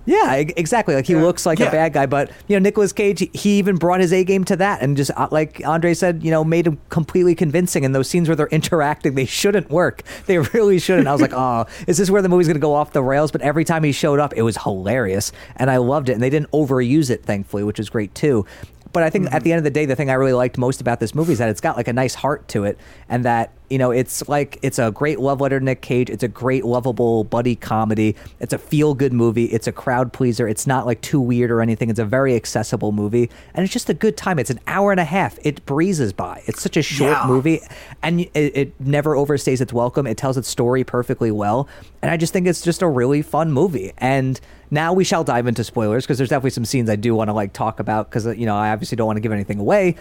[0.05, 0.95] Yeah, exactly.
[0.95, 1.21] Like he yeah.
[1.21, 1.67] looks like yeah.
[1.67, 4.55] a bad guy, but you know, Nicolas Cage, he even brought his A game to
[4.57, 7.85] that, and just uh, like Andre said, you know, made him completely convincing.
[7.85, 10.03] And those scenes where they're interacting, they shouldn't work.
[10.25, 11.07] They really shouldn't.
[11.07, 13.31] I was like, oh, is this where the movie's going to go off the rails?
[13.31, 16.13] But every time he showed up, it was hilarious, and I loved it.
[16.13, 18.45] And they didn't overuse it, thankfully, which was great too.
[18.93, 19.35] But I think mm-hmm.
[19.35, 21.33] at the end of the day, the thing I really liked most about this movie
[21.33, 24.27] is that it's got like a nice heart to it, and that you know it's
[24.27, 26.10] like it's a great love letter to Nick Cage.
[26.10, 28.17] It's a great lovable buddy comedy.
[28.41, 29.45] It's a feel good movie.
[29.45, 30.45] It's a crowd pleaser.
[30.45, 31.89] It's not like too weird or anything.
[31.89, 34.39] It's a very accessible movie, and it's just a good time.
[34.39, 35.39] It's an hour and a half.
[35.43, 36.43] It breezes by.
[36.47, 37.27] It's such a short yeah.
[37.27, 37.62] movie,
[38.03, 40.05] and it, it never overstays its welcome.
[40.05, 41.69] It tells its story perfectly well,
[42.01, 43.93] and I just think it's just a really fun movie.
[43.99, 47.29] And now we shall dive into spoilers because there's definitely some scenes I do want
[47.29, 49.95] to like talk about because you know I obviously don't want to give anything away.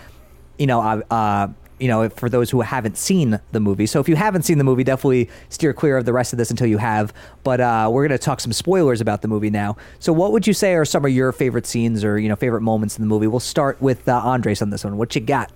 [0.58, 1.48] You know, I uh,
[1.80, 3.86] you know, for those who haven't seen the movie.
[3.86, 6.50] So if you haven't seen the movie, definitely steer clear of the rest of this
[6.50, 7.12] until you have.
[7.42, 9.76] But uh, we're going to talk some spoilers about the movie now.
[9.98, 12.60] So what would you say are some of your favorite scenes or you know favorite
[12.60, 13.26] moments in the movie?
[13.26, 14.98] We'll start with uh, Andres on this one.
[14.98, 15.50] What you got?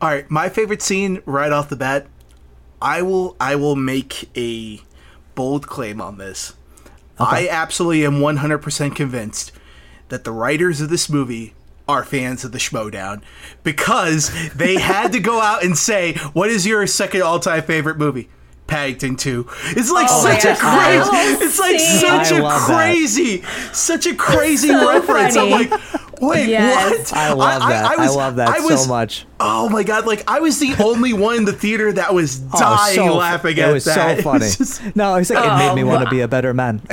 [0.00, 2.06] All right, my favorite scene right off the bat.
[2.80, 4.80] I will I will make a
[5.34, 6.54] bold claim on this.
[7.20, 7.48] Okay.
[7.48, 9.50] I absolutely am 100% convinced
[10.08, 11.54] that the writers of this movie
[11.88, 13.22] are fans of the Schmoedown
[13.62, 18.28] because they had to go out and say, "What is your second all-time favorite movie?"
[18.68, 19.46] Paddington 2.
[19.68, 23.74] It's like oh, such a crazy oh, it's like such a crazy that.
[23.74, 25.34] such a crazy reference.
[25.34, 25.52] Funny.
[25.54, 25.80] I'm like
[26.20, 27.10] Wait, yes.
[27.10, 27.18] what?
[27.18, 27.84] I love I, that.
[27.84, 29.26] I, I, was, I love that was, so much.
[29.40, 30.06] Oh my god!
[30.06, 33.14] Like I was the only one in the theater that was oh, dying oh, so,
[33.16, 33.68] laughing at that.
[33.70, 34.16] it was that.
[34.18, 34.46] so funny.
[34.46, 35.92] It just, no, it's like oh, it made me oh.
[35.92, 36.80] want to be a better man.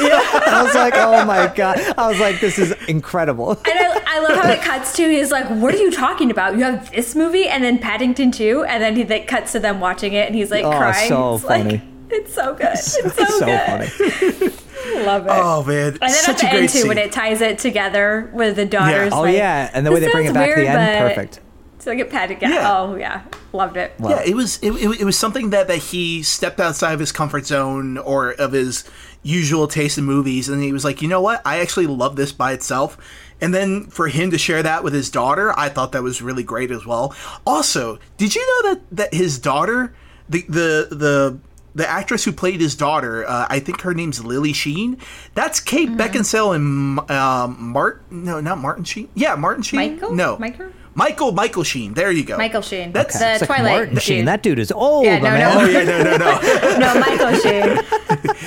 [0.00, 1.78] I was like, oh my god!
[1.98, 3.50] I was like, this is incredible.
[3.50, 6.56] And I, I love how it cuts to he's like, what are you talking about?
[6.56, 9.80] You have this movie and then Paddington 2, and then he like, cuts to them
[9.80, 11.08] watching it, and he's like oh, crying.
[11.08, 11.70] So it's funny.
[11.70, 12.66] Like, it's so good.
[12.72, 13.90] It's so, it's so good.
[13.90, 14.54] funny.
[15.04, 15.32] Love it.
[15.32, 16.88] Oh man, and then Such at the end too, scene.
[16.88, 19.12] when it ties it together with the daughters.
[19.12, 19.18] Yeah.
[19.18, 21.40] Oh like, yeah, and the way they bring it back weird, to the end, perfect.
[21.80, 22.52] So I get pat again.
[22.52, 22.76] Yeah.
[22.76, 23.92] Oh yeah, loved it.
[23.98, 24.10] Wow.
[24.10, 27.12] Yeah, it was it, it, it was something that that he stepped outside of his
[27.12, 28.84] comfort zone or of his
[29.22, 32.32] usual taste in movies, and he was like, you know what, I actually love this
[32.32, 32.96] by itself.
[33.40, 36.42] And then for him to share that with his daughter, I thought that was really
[36.42, 37.14] great as well.
[37.46, 39.94] Also, did you know that that his daughter,
[40.28, 41.38] the the the
[41.74, 44.98] the actress who played his daughter, uh, I think her name's Lily Sheen.
[45.34, 46.00] That's Kate mm-hmm.
[46.00, 48.24] Beckinsale and um, Martin.
[48.24, 49.08] No, not Martin Sheen.
[49.14, 49.76] Yeah, Martin Sheen.
[49.94, 50.14] Michael?
[50.14, 50.66] No, Michael.
[50.94, 51.94] Michael Michael Sheen.
[51.94, 52.36] There you go.
[52.36, 52.90] Michael Sheen.
[52.92, 54.24] That's- the It's like Twilight Martin Sheen.
[54.24, 55.54] That dude is old, Yeah, no, man.
[55.56, 55.60] no.
[55.62, 56.78] Oh yeah, no, no, no.
[56.78, 57.84] no, Michael Sheen.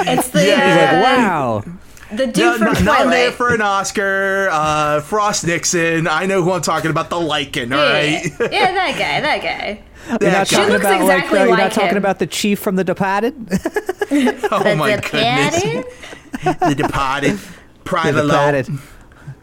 [0.17, 1.63] It's the Yeah, he's Like, uh, wow.
[2.11, 2.83] the dude No, from no, Twilight.
[3.05, 4.49] nominated for an Oscar.
[4.51, 6.07] Uh, Frost Nixon.
[6.07, 7.09] I know who I'm talking about.
[7.09, 7.71] The Lycan.
[7.73, 7.93] All yeah.
[7.93, 8.51] right.
[8.51, 9.81] yeah, that guy, that guy.
[10.07, 10.43] You're not guy.
[10.43, 11.97] talking looks about exactly like, uh, you're like not talking him.
[11.97, 13.33] about the chief from The Departed.
[14.51, 15.85] Oh my the goodness.
[16.67, 17.37] The Departed.
[17.37, 17.49] The
[17.83, 18.67] Private Departed.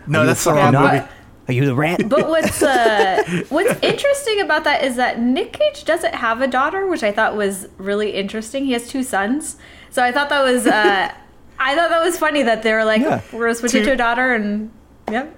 [0.07, 1.07] No, that's the wrong not- movie.
[1.49, 2.07] Are you the rat?
[2.07, 6.87] But what's uh, what's interesting about that is that Nick Cage doesn't have a daughter,
[6.87, 8.67] which I thought was really interesting.
[8.67, 9.57] He has two sons,
[9.89, 11.11] so I thought that was uh,
[11.59, 13.23] I thought that was funny that they were like, Yeah.
[13.33, 14.71] we're gonna switch it Two- to a daughter, and
[15.11, 15.38] yep.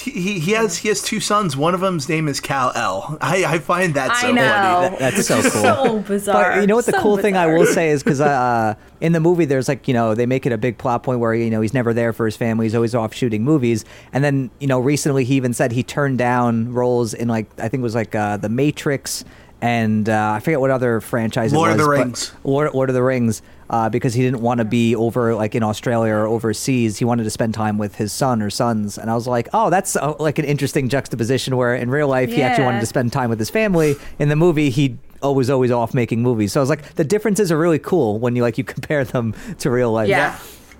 [0.00, 1.56] He, he has he has two sons.
[1.56, 3.18] One of them's name is Kal-El.
[3.20, 4.96] I, I find that so I know funny.
[4.96, 5.50] That- that's so cool.
[5.50, 6.52] so bizarre.
[6.52, 9.12] But you know what the So cool thing I will say is because uh, in
[9.12, 11.50] the movie there's like you know they make it a big plot point where you
[11.50, 14.66] know he's never there for his family he's always off shooting movies and then you
[14.66, 17.94] know recently he even said he turned down roles in like I think it was
[17.94, 19.24] like uh, the Matrix
[19.60, 22.32] and uh, I forget what other franchise Lord it of the Rings.
[22.42, 23.42] Lord, Lord of the Rings
[23.72, 26.98] uh, because he didn't want to be over like in Australia or overseas.
[26.98, 28.98] He wanted to spend time with his son or sons.
[28.98, 32.30] And I was like oh that's uh, like an interesting juxtaposition where in real life
[32.30, 33.96] he actually wanted to spend time with his family.
[34.18, 36.52] In the movie he always always off making movies.
[36.52, 39.34] So i was like the differences are really cool when you like you compare them
[39.60, 40.08] to real life.
[40.08, 40.38] Yeah,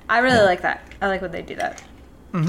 [0.08, 0.86] I really like that.
[1.00, 1.82] I like when they do that.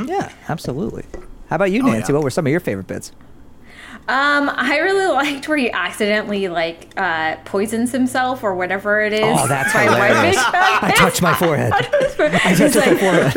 [0.06, 1.06] yeah absolutely.
[1.50, 2.12] How about you Oh, nancy?
[2.12, 2.16] yeah.
[2.18, 3.12] what were some of your favorite bits
[4.08, 9.22] Um, I really liked where he accidentally like uh, poisons himself or whatever it is.
[9.24, 10.36] Oh, that's by hilarious.
[10.36, 13.34] wiping- i touched my forehead i he's touched my like, forehead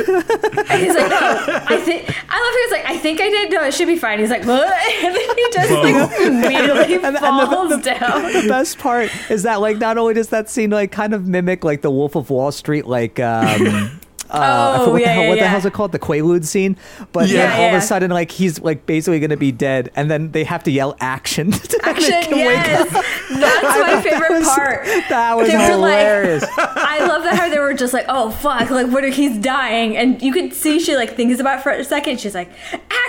[0.81, 3.53] he's like, no, I think I love how he's like, I think I did.
[3.53, 4.19] No, it should be fine.
[4.19, 4.73] He's like, what?
[5.05, 8.33] And then he just like immediately And- and the- falls the- down.
[8.33, 11.65] the best part is that like not only does that scene like kind of mimic
[11.65, 14.01] like the wolf of wall street like um
[14.31, 15.93] uh, Oh, what, yeah, the hell, yeah, what the hell's it called?
[15.93, 16.77] The Quaalude scene.
[17.13, 17.47] But Yeah.
[17.49, 20.33] then all of a sudden, like he's like basically going to be dead, and then
[20.33, 21.51] they have to yell action.
[21.53, 22.89] to Action, him wake up.
[22.91, 24.85] yes, that's my That favorite was- part.
[25.09, 26.45] That was They were like- hilarious.
[26.59, 29.97] I love that how they were just like, oh fuck, like what if he's dying?
[29.97, 32.21] And you could see she like thinks about it for a second.
[32.21, 32.51] She's like,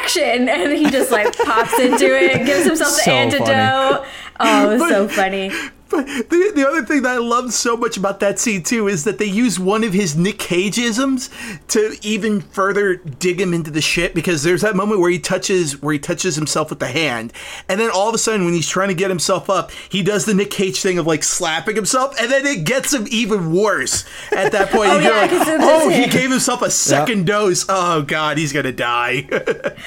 [0.02, 3.48] action, and he just like pops into it, gives himself the So antidote.
[3.48, 4.08] funny.
[4.40, 5.52] Oh, it was so funny.
[5.90, 9.04] But the, the other thing that I love so much about that scene too is
[9.06, 11.30] that they use one of his Nick Cageisms
[11.70, 15.82] to even further dig him into the shit because there's that moment where he touches
[15.82, 17.32] where he touches himself with the hand
[17.70, 20.26] and then all of a sudden when he's trying to get himself up he does
[20.26, 24.06] the Nick Cage thing of like slapping himself and then it gets him even worse
[24.32, 24.88] at that point.
[24.98, 27.66] Oh, yeah, like, 'cause it's oh he gave himself a second dose.
[27.70, 29.28] Oh god he's gonna die.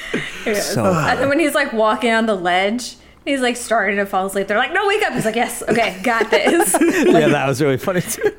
[0.54, 4.26] So And then when he's like walking on the ledge, he's like starting to fall
[4.26, 4.46] asleep.
[4.48, 5.12] They're like, no, wake up.
[5.12, 6.74] He's like, yes, okay, got this.
[7.06, 8.22] yeah, that was really funny too.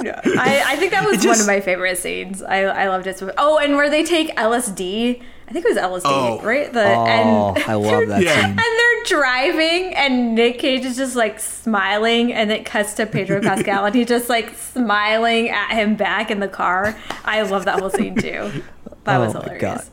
[0.00, 0.20] Yeah.
[0.24, 2.40] I, I think that was It one of my favorite scenes.
[2.40, 5.20] I, I loved it so Oh, and where they take LSD.
[5.48, 6.40] I think it was LSD, Oh.
[6.40, 6.72] right?
[6.72, 8.32] The, Oh, and I love that Yeah.
[8.36, 8.44] scene.
[8.50, 13.40] And they're driving, and Nick Cage is just like smiling, and it cuts to Pedro
[13.40, 16.96] Pascal, and he's just like smiling at him back in the car.
[17.24, 18.62] I love that whole scene too.
[19.02, 19.60] That Oh was my hilarious.
[19.62, 19.84] God.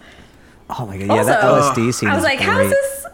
[0.79, 2.09] Oh my god, yeah, that Also, LSD scene.
[2.09, 2.47] I was is like, great.
[2.49, 3.05] how's this?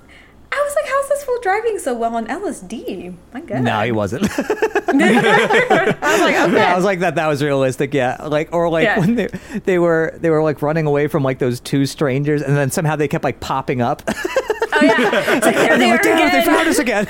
[0.54, 3.16] I was like, how's this fool driving so well on LSD?
[3.34, 3.62] My God.
[3.62, 4.24] No, he wasn't.
[4.38, 6.54] I was like, okay.
[6.56, 7.16] Yeah, I was like that.
[7.16, 7.94] That was realistic.
[7.94, 9.00] Yeah, like or like Yeah.
[9.00, 9.28] when they
[9.64, 12.96] they were they were like running away from like those two strangers, and then somehow
[12.98, 14.02] they kept like popping up.
[14.10, 14.98] oh yeah.
[15.42, 17.08] Like, they're and they there were damn, they found us again.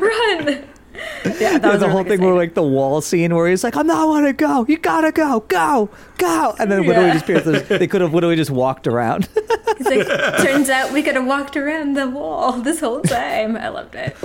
[0.00, 0.64] Run.
[1.40, 3.76] Yeah, that was the whole really thing where like the wall scene where he's like,
[3.76, 4.64] "I'm not want to go.
[4.68, 7.12] You gotta go, go, go," and then literally Yeah.
[7.14, 9.28] just Pierce, they could have literally just walked around.
[9.78, 10.06] He's like,
[10.42, 13.56] turns out we could have walked around the wall this whole time.
[13.56, 14.16] I loved it.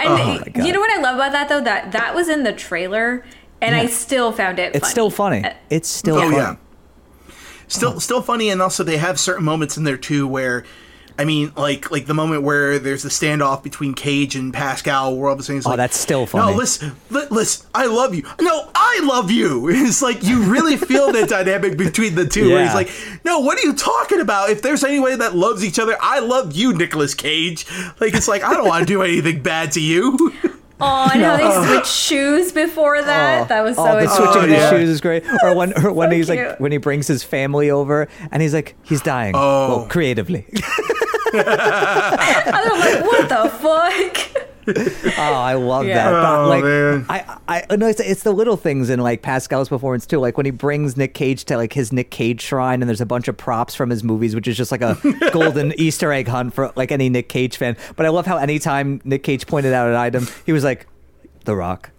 [0.00, 1.60] And Oh my you know what I love about that though?
[1.62, 3.24] That that was in the trailer,
[3.62, 4.74] and I still found it.
[4.74, 4.90] it's funny.
[4.92, 5.44] still funny.
[5.44, 6.36] Uh, It's still Oh funny.
[6.36, 6.56] yeah.
[7.68, 10.64] Still still funny and also they have certain moments in there too where
[11.18, 15.28] I mean, like like the moment where there's the standoff between Cage and Pascal, where
[15.28, 16.52] all of a sudden he's Oh, like, that's still funny.
[16.52, 18.22] No, listen, li- listen, I love you.
[18.40, 19.68] No, I love you.
[19.88, 22.50] It's like you really feel that dynamic between the two.
[22.50, 22.90] Where he's like,
[23.24, 24.50] No, what are you talking about?
[24.50, 27.66] If there's anybody that loves each other, I love you, Nicolas Cage.
[28.00, 30.32] Like it's like I don't want to do anything bad to you.
[30.80, 33.48] Oh, and how they switched shoes before that.
[33.48, 34.14] that was so oh, the adorable.
[34.14, 34.70] switching of the yeah.
[34.70, 35.24] shoes is great.
[35.42, 38.54] Or when, or when so he's like, when he brings his family over, and he's
[38.54, 39.34] like, he's dying.
[39.36, 39.68] Oh.
[39.78, 40.46] Well, creatively.
[41.34, 44.44] And I'm like, what the fuck?
[45.18, 45.94] Oh, I love Yeah.
[45.94, 46.10] that.
[46.10, 47.06] But, Oh, like, man.
[47.08, 50.18] I, I uh, no, it's, it's the little things in like Pascal's performance too.
[50.18, 53.06] Like when he brings Nick Cage to like his Nick Cage shrine, and there's a
[53.06, 54.98] bunch of props from his movies, which is just like a
[55.32, 57.76] golden Easter egg hunt for like any Nick Cage fan.
[57.96, 60.86] But I love how anytime Nick Cage pointed out an item, he was like,
[61.44, 61.90] "The Rock."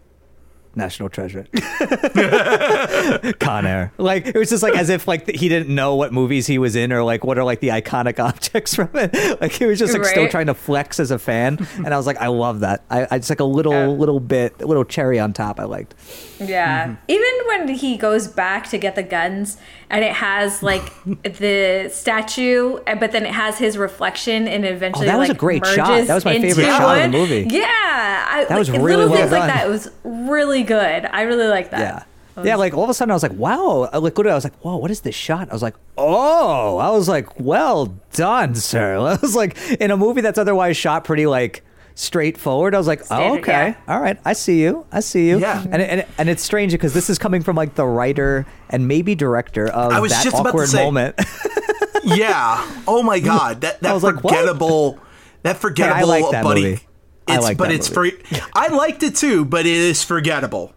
[0.76, 1.45] National Treasure.
[3.39, 3.91] Con Air.
[3.97, 6.76] Like it was just like as if like he didn't know what movies he was
[6.76, 9.41] in or like what are like the iconic objects from it.
[9.41, 12.05] Like he was just like still trying to flex as a fan, and I was
[12.07, 12.84] like, I love that.
[12.89, 13.88] I, I just like a little Yeah.
[13.88, 15.59] little bit, a little cherry on top.
[15.59, 15.95] I liked.
[16.39, 16.88] Yeah.
[16.88, 16.95] Mm-hmm.
[17.07, 19.57] Even when he goes back to get the guns
[19.89, 20.91] and it has like
[21.24, 25.36] the statue, uh, but then it has his reflection and eventually Oh, that was like,
[25.36, 26.07] a great shot.
[26.07, 27.47] That was my favorite into shot of the movie.
[27.49, 27.65] Yeah.
[27.67, 29.39] I, That was like, really little well things done.
[29.41, 29.65] like that.
[29.65, 31.05] It was really good.
[31.11, 31.80] I really like that.
[31.80, 32.41] Yeah.
[32.41, 33.89] It Yeah, like all of a sudden I was like, wow.
[33.91, 35.49] I like literally I was like, whoa, what is this shot?
[35.49, 38.97] I was like, oh, I was like, well done, sir.
[38.99, 41.63] I was like, in a movie that's otherwise shot pretty like
[41.95, 42.74] straightforward.
[42.74, 43.93] I was like, oh, okay, yeah.
[43.93, 45.39] all right, I see you, I see you.
[45.39, 45.63] Yeah.
[45.70, 49.15] and and, and it's strange because this is coming from like the writer and maybe
[49.15, 51.20] director of I was that just about to awkward say- moment.
[52.03, 52.65] yeah.
[52.88, 54.34] Oh my god, that that was like, what?
[54.34, 54.97] forgettable,
[55.43, 56.63] that forgettable like that buddy.
[56.63, 56.84] movie.
[57.30, 58.12] I It's like but that it's movie.
[58.12, 58.42] for.
[58.56, 60.74] I liked it too, but it is forgettable.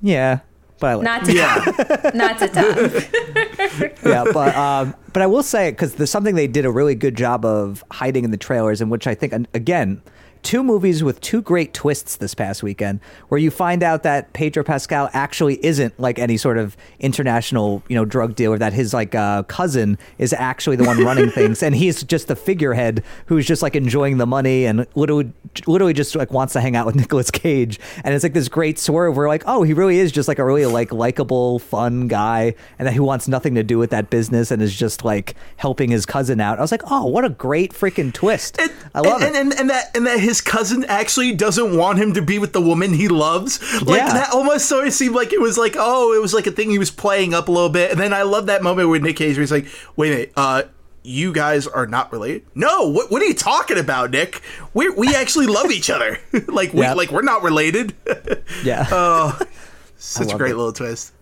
[0.00, 0.40] yeah,
[0.80, 2.10] but I like not to Yeah.
[2.14, 3.92] not to top.
[4.04, 7.16] yeah, but um, but I will say because there's something they did a really good
[7.16, 10.02] job of hiding in the trailers, in which I think and again.
[10.42, 14.62] Two movies with two great twists this past weekend, where you find out that Pedro
[14.62, 18.58] Pascal actually isn't like any sort of international, you know, drug dealer.
[18.58, 22.36] That his like uh, cousin is actually the one running things, and he's just the
[22.36, 25.32] figurehead who's just like enjoying the money and literally,
[25.66, 27.80] literally just like wants to hang out with Nicolas Cage.
[28.04, 30.44] And it's like this great swerve where like, oh, he really is just like a
[30.44, 34.50] really like likable, fun guy, and that he wants nothing to do with that business
[34.50, 36.58] and is just like helping his cousin out.
[36.58, 38.58] I was like, oh, what a great freaking twist!
[38.60, 39.38] And, I love and, it.
[39.38, 42.60] And, and that and that his cousin actually doesn't want him to be with the
[42.60, 43.60] woman he loves.
[43.82, 44.12] Like Yeah.
[44.12, 46.70] that almost sort of seemed like it was like oh it was like a thing
[46.70, 47.90] he was playing up a little bit.
[47.90, 49.66] And then I love that moment with Nick Cage where he's like,
[49.96, 50.62] wait a minute, uh,
[51.02, 52.42] you guys are not related?
[52.54, 54.42] No, what what are you talking about, Nick?
[54.74, 56.18] We we actually love each other.
[56.48, 56.92] like we Yeah.
[56.94, 57.94] like we're not related.
[58.64, 59.38] yeah, Oh,
[59.96, 60.56] Such a great it.
[60.56, 61.12] little twist.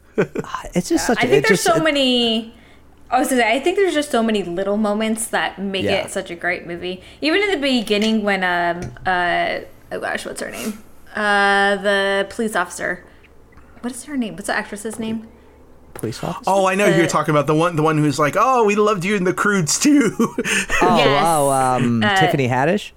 [0.75, 1.19] it's just such.
[1.19, 2.55] I think it there's just, so it- many.
[3.11, 6.05] I was gonna say, I think there's just so many little moments that make Yeah.
[6.05, 7.03] it such a great movie.
[7.21, 9.61] Even in the beginning, when um uh
[9.93, 10.83] oh gosh, what's her name?
[11.15, 13.05] Uh, the police officer.
[13.81, 14.35] What is her name?
[14.35, 15.29] What's the actress's name?
[15.95, 16.43] police officer.
[16.47, 18.75] Oh, I know who you're talking about the one the one who's like, oh, we
[18.77, 20.15] loved you in the Croods too.
[20.19, 20.35] Oh,
[20.99, 21.23] Yes.
[21.25, 22.91] oh, um, Uh, Tiffany Haddish.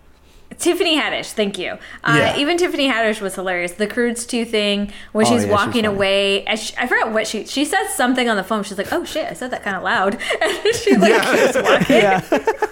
[0.60, 1.78] Tiffany Haddish, thank you.
[2.04, 2.38] Uh, Yeah.
[2.38, 3.72] Even Tiffany Haddish was hilarious.
[3.74, 5.96] The Croods 2 thing, when Oh, she's yeah, walking funny.
[5.96, 8.64] away, and she, I forgot what she, she says something on the phone.
[8.64, 10.18] She's like, oh shit, I said that kind of loud.
[10.42, 11.52] And she like Yeah.
[11.52, 12.56] keeps walking.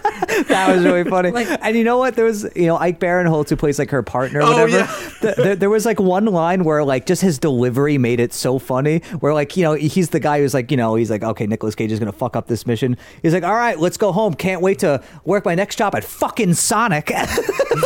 [0.50, 1.32] That was really funny.
[1.32, 2.16] Like- and you know what?
[2.16, 4.70] There was, you know, Ike Barinholtz who plays like her partner or Oh, whatever.
[4.80, 5.10] yeah.
[5.22, 8.60] Th- there, there was like one line where like just his delivery made it so
[8.60, 9.00] funny.
[9.20, 11.76] Where like you know he's the guy who's like you know he's like okay Nicolas
[11.76, 12.98] Cage is gonna fuck up this mission.
[13.22, 14.34] He's like all right let's go home.
[14.34, 17.12] Can't wait to work my next job at fucking Sonic.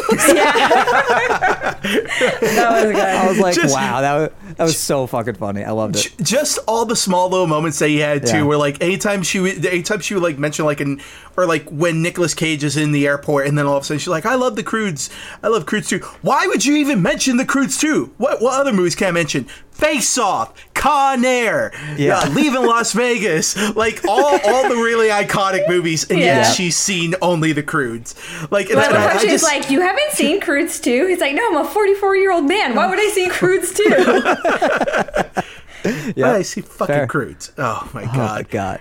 [1.41, 2.95] That was good.
[2.95, 5.63] I was like Just- wow that was that was so fucking funny.
[5.63, 6.13] I loved it.
[6.17, 8.43] J- just all the small little moments that he had too, Yeah.
[8.43, 11.01] where like anytime she would, anytime she would like mention like an
[11.37, 13.99] or like when Nicolas Cage is in the airport, and then all of a sudden
[13.99, 15.09] she's like, "I love the Croods,
[15.41, 18.11] I love Croods too." Why would you even mention the Croods too?
[18.17, 19.45] What what other movies can I mention?
[19.71, 22.17] Face Off, Con Air, Yeah.
[22.19, 26.41] uh, Leaving Las Vegas, like all all the really iconic movies, and Yeah.
[26.41, 28.15] yet she's seen only the Croods.
[28.49, 31.05] Like, and But I- I she's just- like, you haven't seen Croods too?
[31.05, 32.73] He's like, no, I'm a 44 year old man.
[32.75, 33.83] Why would I see Croods too?
[36.15, 37.07] yeah, I see fucking Fair.
[37.07, 37.51] Croods?
[37.57, 38.49] Oh my Oh my god!
[38.49, 38.79] god.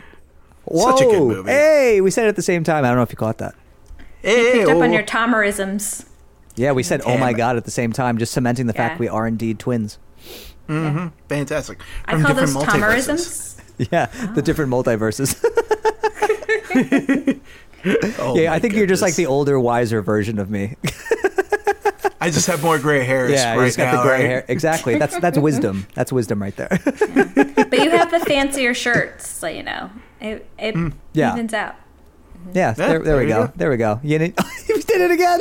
[0.75, 1.51] Such a good movie.
[1.51, 2.85] Hey, we said it at the same time.
[2.85, 3.55] I don't know if you caught that.
[4.23, 6.05] Hey, Picked up oh, on your Tomerisms.
[6.57, 9.09] Yeah, we said, "Oh my god!" at the same time, just cementing the fact we
[9.09, 9.99] are indeed twins.
[11.29, 11.81] Fantastic.
[12.07, 13.09] I From call those different multiverses.
[13.09, 13.57] Tomerisms.
[13.91, 15.41] Yeah, the different multiverses.
[18.19, 20.77] Oh yeah, I think you're just like the older, wiser version of me.
[22.21, 24.03] I just have more gray hairs yeah, you right just got now.
[24.03, 24.27] the gray right?
[24.27, 24.45] hair.
[24.49, 24.99] Exactly.
[24.99, 25.87] That's that's wisdom.
[25.95, 26.69] That's wisdom right there.
[26.85, 29.89] But you have the fancier shirts, so you know.
[30.21, 31.33] It, it Mm, Yeah.
[31.33, 31.77] evens out.
[32.53, 33.47] yeah, there, there, we there you go.
[33.47, 33.53] go.
[33.57, 33.99] There we go.
[34.03, 35.41] You, didn't- you did it again.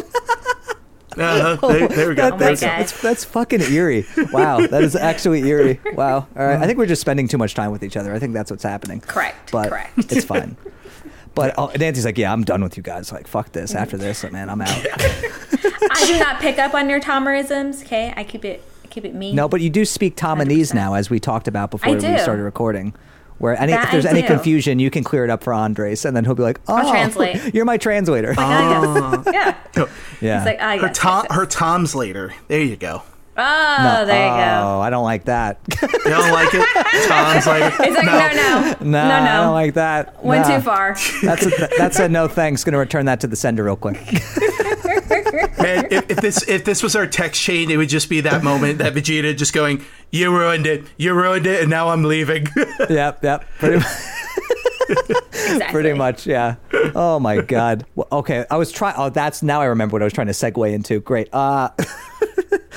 [1.18, 2.30] Uh, there, there we go.
[2.30, 4.05] That- that's, that's that's fucking eerie.
[4.32, 5.80] Wow, that is actually eerie.
[5.93, 6.28] Wow.
[6.36, 8.14] All right, I think we're just spending too much time with each other.
[8.14, 9.01] I think that's what's happening.
[9.01, 9.51] Correct.
[9.51, 9.97] But correct.
[10.12, 10.55] it's fine.
[11.36, 13.12] But oh, Nancy's like, yeah, I'm done with you guys.
[13.12, 13.74] Like, fuck this.
[13.74, 14.70] After this, man, I'm out.
[15.91, 18.14] I do not pick up on your Tomerisms, okay?
[18.16, 19.34] I keep it I keep it me.
[19.34, 22.93] No, but you do speak Tomanese now, as we talked about before we started recording.
[23.39, 24.27] Where any, That if there's I any do.
[24.27, 27.39] confusion, you can clear it up for Andres, and then he'll be like, "Oh, translate.
[27.53, 29.23] you're my translator." Like, ah.
[29.33, 29.55] Yeah.
[30.21, 30.37] yeah.
[30.37, 31.35] It's like, ah, Her yes, Tom, yes, yes.
[31.37, 32.33] her Tom's later.
[32.49, 33.01] There you go.
[33.41, 34.05] Oh, No.
[34.05, 34.61] there you go.
[34.67, 35.59] Oh, I don't like that.
[35.81, 37.07] You don't like it?
[37.07, 37.67] Tom's later.
[37.79, 38.89] It's like, no, no.
[38.91, 40.23] no, no, I don't like that.
[40.25, 40.55] Went Nah.
[40.57, 40.95] too far.
[41.21, 42.63] That's a, that's a no thanks.
[42.63, 43.97] Going to return that to the sender real quick.
[45.62, 48.43] Man, if, if this if this was our text chain, it would just be that
[48.43, 52.47] moment that Vegeta just going, "You ruined it, you ruined it, and now I'm leaving."
[52.89, 53.45] yep, yep.
[53.60, 53.84] Pretty,
[54.89, 55.72] Exactly.
[55.72, 56.55] pretty much, yeah.
[56.95, 57.86] Oh my god.
[57.95, 58.95] Well, okay, I was trying.
[58.97, 60.99] Oh, that's now I remember what I was trying to segue into.
[61.01, 61.30] Great.
[61.34, 61.70] Uh,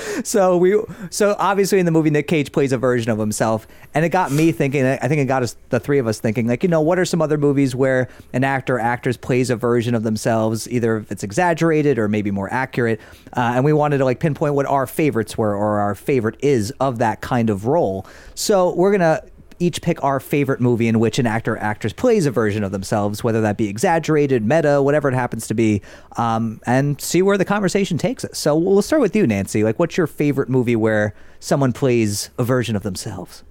[0.23, 0.79] so we,
[1.09, 4.31] so obviously in the movie, Nick Cage plays a version of himself, and it got
[4.31, 4.85] me thinking.
[4.85, 6.47] I think it got us, the three of us, thinking.
[6.47, 9.55] Like, you know, what are some other movies where an actor, or actress plays a
[9.55, 12.99] version of themselves, either if it's exaggerated or maybe more accurate,
[13.35, 16.71] uh, and we wanted to like pinpoint what our favorites were or our favorite is
[16.79, 18.05] of that kind of role.
[18.35, 19.21] So we're gonna
[19.63, 22.71] each pick our favorite movie in which an actor or actress plays a version of
[22.71, 25.81] themselves, whether that be exaggerated, meta, whatever it happens to be,
[26.17, 28.37] um, and see where the conversation takes us.
[28.37, 29.63] So we'll start with you, Nancy.
[29.63, 33.43] Like, what's your favorite movie where someone plays a version of themselves?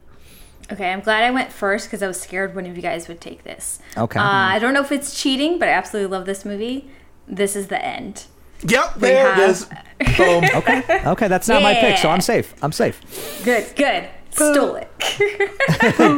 [0.70, 3.20] Okay, I'm glad I went first because I was scared one of you guys would
[3.20, 3.78] take this.
[3.96, 4.18] Okay.
[4.18, 6.88] Uh, I don't know if it's cheating, but I absolutely love this movie.
[7.26, 8.26] This is the end.
[8.62, 9.64] yep, there it have- is.
[10.16, 10.44] Boom.
[10.54, 12.54] Okay, okay, that's not my pick, so I'm safe.
[12.62, 13.00] I'm safe.
[13.44, 14.08] Good, good.
[14.33, 14.89] Stole it.
[14.99, 15.39] good,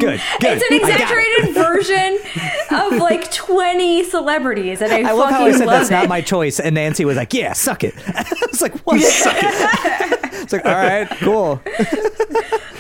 [0.01, 0.21] good.
[0.41, 0.83] It's an I it.
[0.83, 2.19] exaggerated version
[2.71, 5.93] of like 20 celebrities, and I, I fucking love how I said that's it.
[5.93, 9.35] not my choice, and Nancy was like, "Yeah, suck it." I was like, "What?" Suck
[9.37, 10.21] it.
[10.35, 11.61] it's like, all right, cool.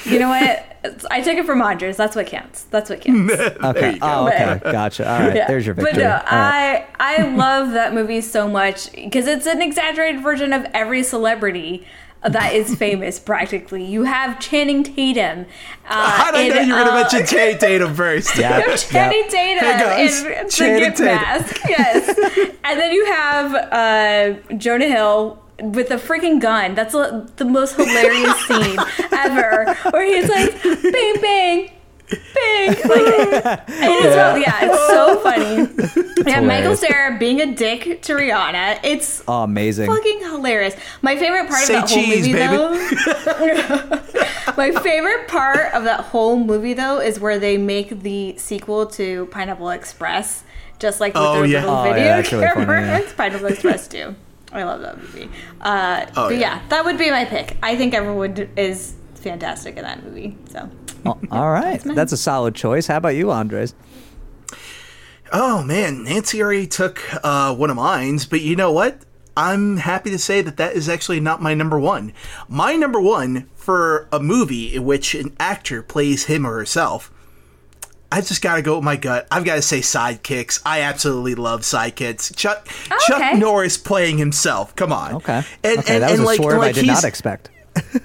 [0.07, 1.07] You know what?
[1.11, 1.97] I took it from Andres.
[1.97, 2.64] That's what counts.
[2.64, 3.32] That's what counts.
[3.32, 3.95] Okay.
[3.95, 4.07] you go.
[4.07, 4.61] Oh, okay.
[4.62, 5.11] Gotcha.
[5.11, 5.35] All right.
[5.35, 5.49] Yeah.
[5.49, 5.95] There's your victory.
[5.95, 6.87] But no, All right.
[7.01, 11.87] I I love that movie so much because it's an exaggerated version of every celebrity
[12.29, 13.18] that is famous.
[13.18, 15.47] Practically, you have Channing Tatum.
[15.89, 18.37] Uh, How did I know you were going to uh, mention Channing Tatum first?
[18.39, 18.59] Yeah.
[18.59, 19.31] You have Channing Yep.
[19.31, 20.22] Tatum Hey, guys.
[20.22, 20.29] in
[20.75, 21.05] the Gift Tatum.
[21.07, 22.09] Mask, yes,
[22.64, 26.75] and then you have uh, Jonah Hill with a freaking gun.
[26.75, 28.77] That's a, the most hilarious scene
[29.12, 31.70] ever, where he's like, "Bang bang."
[32.11, 32.68] Bang!
[32.68, 32.78] Like,
[33.68, 36.30] and it's so, yeah, it's so funny.
[36.30, 36.80] yeah, Michael hilarious.
[36.80, 38.80] Cera being a dick to Rihanna.
[38.82, 39.86] It's Oh, amazing.
[39.86, 40.76] fucking hilarious.
[41.02, 42.57] My favorite part Say of that whole movie, baby.
[42.57, 44.55] though.
[44.57, 49.26] my favorite part of that whole movie, though, is where they make the sequel to
[49.26, 50.44] Pineapple Express,
[50.78, 51.61] just like with Oh, their yeah.
[51.61, 53.05] little Oh, yeah, video that's really funny, cameras.
[53.09, 53.12] yeah.
[53.16, 54.14] Pineapple Express too.
[54.52, 55.28] I love that movie.
[55.61, 56.38] Uh, Oh, but yeah.
[56.57, 56.61] yeah.
[56.68, 57.57] that would be my pick.
[57.62, 58.94] I think everyone is
[59.25, 60.37] fantastic in that movie.
[60.51, 60.70] So
[61.07, 61.85] Oh, all right.
[61.85, 61.95] mine.
[61.97, 62.87] That's a solid choice.
[62.87, 63.75] How about you, Andres?
[65.33, 68.99] Oh man, Nancy already took uh, one of mine, but you know what?
[69.37, 72.12] I'm happy to say that that is actually not my number one.
[72.49, 77.11] My number one for a movie in which an actor plays him or herself.
[78.12, 79.27] I just gotta go with my gut.
[79.33, 80.62] I've got to say sidekicks.
[80.64, 82.37] I absolutely love sidekicks.
[82.37, 82.68] Chuck
[83.07, 83.37] Chuck Okay.
[83.39, 84.77] Norris playing himself.
[84.77, 85.14] Come on.
[85.14, 85.43] Okay.
[85.64, 87.51] And, okay, and, that was and a like, swerve like I did not expect.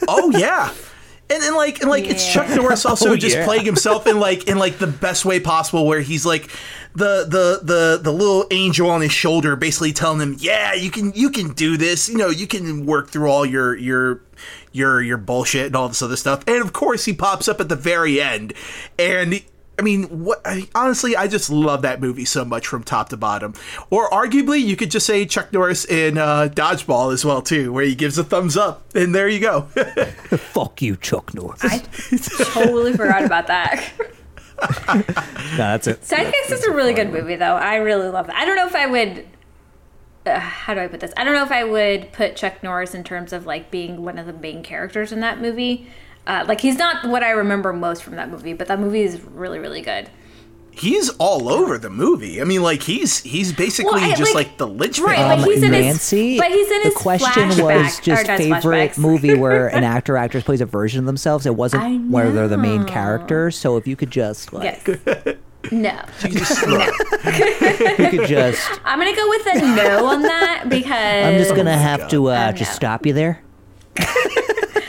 [0.08, 0.74] Oh yeah.
[1.32, 3.46] And, and like and like it's Chuck Norris also Oh, just yeah.
[3.46, 6.50] playing himself in like in like the best way possible where he's like
[6.96, 11.14] the the the the little angel on his shoulder basically telling him, "Yeah, you can
[11.14, 12.10] you can do this.
[12.10, 14.22] You know, you can work through all your your
[14.72, 17.70] your your bullshit and all this other stuff." And of course, he pops up at
[17.70, 18.54] the very end
[18.98, 19.42] and
[19.80, 20.42] I mean, what?
[20.44, 23.54] I, honestly, I just love that movie so much from top to bottom.
[23.90, 27.86] Or arguably, you could just say Chuck Norris in uh, Dodgeball as well too, where
[27.86, 29.62] he gives a thumbs up, and there you go.
[29.72, 31.62] Fuck you, Chuck Norris.
[31.64, 31.78] I
[32.52, 33.90] totally forgot about that.
[34.90, 36.02] no, that's it.
[36.02, 37.56] Sidekicks is a really good movie, though.
[37.56, 38.36] I really love it.
[38.36, 39.26] I don't know if I would.
[40.26, 41.14] Uh, how do I put this?
[41.16, 44.20] I don't know if I would put Chuck Norris in terms of like being one
[44.20, 45.88] of the main characters in that movie.
[46.30, 49.20] Uh, like he's not what I remember most from that movie, but that movie is
[49.24, 50.10] really, really good.
[50.72, 52.40] he's all over the movie.
[52.40, 55.06] I mean, like he's he's basically Well, I- just like- like, the linchpin.
[55.06, 58.30] right, Um, like he's in his- Nancy, but he's in the his question was just
[58.30, 61.46] or favorite movie where an actor or actress plays a version of themselves.
[61.46, 63.52] It wasn't where they're the main character.
[63.52, 65.36] So if you could just like, Yes.
[65.72, 66.00] No.
[66.22, 66.88] Jesus, look.
[67.26, 68.66] you could just.
[68.86, 72.36] I'm gonna go with a no on that because I'm just gonna have to uh,
[72.36, 73.42] I just stop you there.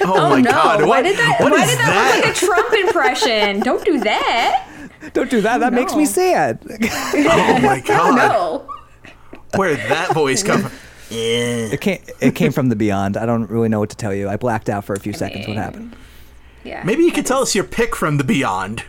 [0.02, 0.50] Oh, Oh my no!
[0.50, 0.86] god!
[0.86, 1.38] why did that?
[1.40, 3.60] what why is did that, look like a Trump impression?
[3.64, 4.66] Don't do that.
[5.12, 5.58] Don't do that.
[5.58, 6.58] That makes me sad.
[6.82, 8.16] Oh my god!
[8.16, 8.68] No.
[9.56, 10.72] Where did that voice come from?
[11.10, 11.72] Yeah.
[11.72, 12.02] It came.
[12.20, 13.16] It came from the beyond.
[13.16, 14.28] I don't really know what to tell you.
[14.28, 15.48] I blacked out for a few seconds.
[15.48, 15.96] What happened?
[16.64, 16.82] Yeah.
[16.84, 18.84] Maybe you could tell us your pick from the Beyond.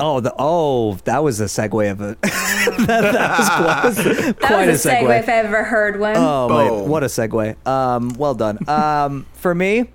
[0.00, 2.16] Oh, the oh, that was a segue of a.
[2.22, 6.16] that, that was quite, that quite was a segue, if I ever heard one.
[6.16, 6.88] Oh, my, Boom.
[6.88, 7.66] what a segue.
[7.66, 8.58] Um, well done.
[8.68, 9.90] Um, for me,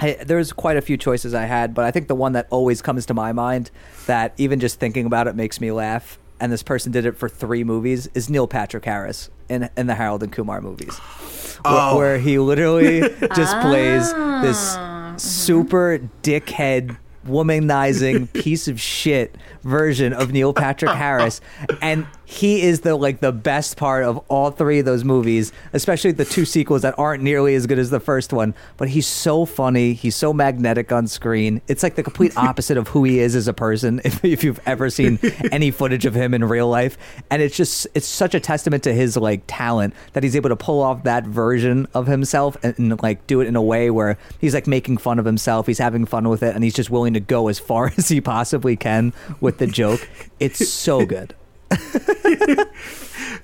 [0.00, 2.80] I, there's quite a few choices I had, but I think the one that always
[2.82, 3.70] comes to my mind
[4.06, 7.28] that even just thinking about it makes me laugh, and this person did it for
[7.28, 10.96] three movies, is Neil Patrick Harris in, in the Harold and Kumar movies.
[10.98, 11.96] Where, Oh.
[11.96, 13.00] where he literally
[13.34, 15.16] just plays this Ah, mm-hmm.
[15.18, 16.96] super dickhead
[17.26, 21.40] womanizing piece of shit version of Neil Patrick Harris,
[21.82, 26.12] and he is the like the best part of all three of those movies, especially
[26.12, 28.54] the two sequels that aren't nearly as good as the first one.
[28.76, 31.62] But he's so funny, he's so magnetic on screen.
[31.68, 34.02] It's like the complete opposite of who he is as a person.
[34.08, 35.18] If, if you've ever seen
[35.52, 36.96] any footage of him in real life,
[37.30, 40.56] and it's just it's such a testament to his like talent that he's able to
[40.56, 44.16] pull off that version of himself and, and like do it in a way where
[44.38, 47.14] he's like making fun of himself, he's having fun with it, and he's just willing
[47.14, 50.08] to go as far as he possibly can with the joke.
[50.40, 51.34] It's so good.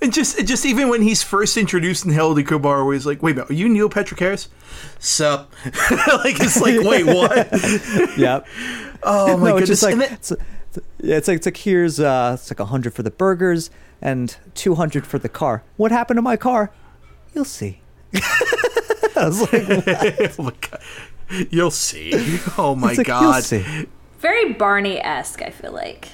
[0.01, 3.22] And just just even when he's first introduced in Harold and Kumar, where he's like,
[3.22, 4.49] "Wait a minute, are you Neil Patrick Harris?"
[4.99, 5.53] Sup?
[5.64, 7.49] like it's like, wait, what?
[8.18, 8.47] Yep.
[9.03, 9.68] Oh my no, it's goodness!
[9.68, 10.33] just like then- it's,
[11.01, 13.70] yeah, it's like it's like here's uh it's like a hundred for the burgers
[14.03, 15.62] and two hundred for the car.
[15.77, 16.70] What happened to my car?
[17.35, 17.81] You'll see.
[18.14, 19.64] I was like,
[20.39, 20.81] oh my god,
[21.51, 22.12] you'll see.
[22.59, 23.45] Oh my it's like, You'll god!
[23.45, 23.87] see.
[24.18, 25.43] Very Barney esque.
[25.43, 26.09] I feel like.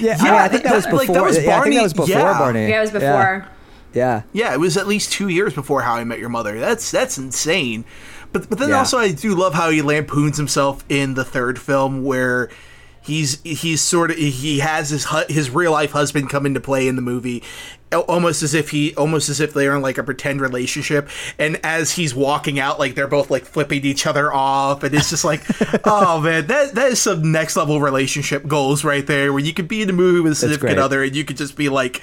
[0.00, 1.14] Yeah, Yeah, I, I think that, that- was like, before.
[1.14, 2.38] that was yeah, I think Barney- that was before yeah.
[2.38, 2.68] Barney.
[2.68, 3.46] Yeah, it was before.
[3.94, 4.22] Yeah.
[4.32, 6.58] Yeah, it was at least two years before How I Met Your Mother.
[6.60, 7.84] That's that's insane.
[8.32, 8.78] But but then Yeah.
[8.78, 12.50] also I do love how he lampoons himself in the third film where
[13.00, 16.96] he's he's sort of he has his his real life husband come into play in
[16.96, 17.44] the movie al-
[17.92, 21.08] almost as if he almost as if they're in like a pretend relationship.
[21.38, 24.82] And as he's walking out like they're both like flipping each other off.
[24.82, 25.42] And it's just like
[25.84, 29.68] oh man that that is some next level relationship goals right there where you could
[29.68, 32.02] be in a movie with a significant other and you could just be like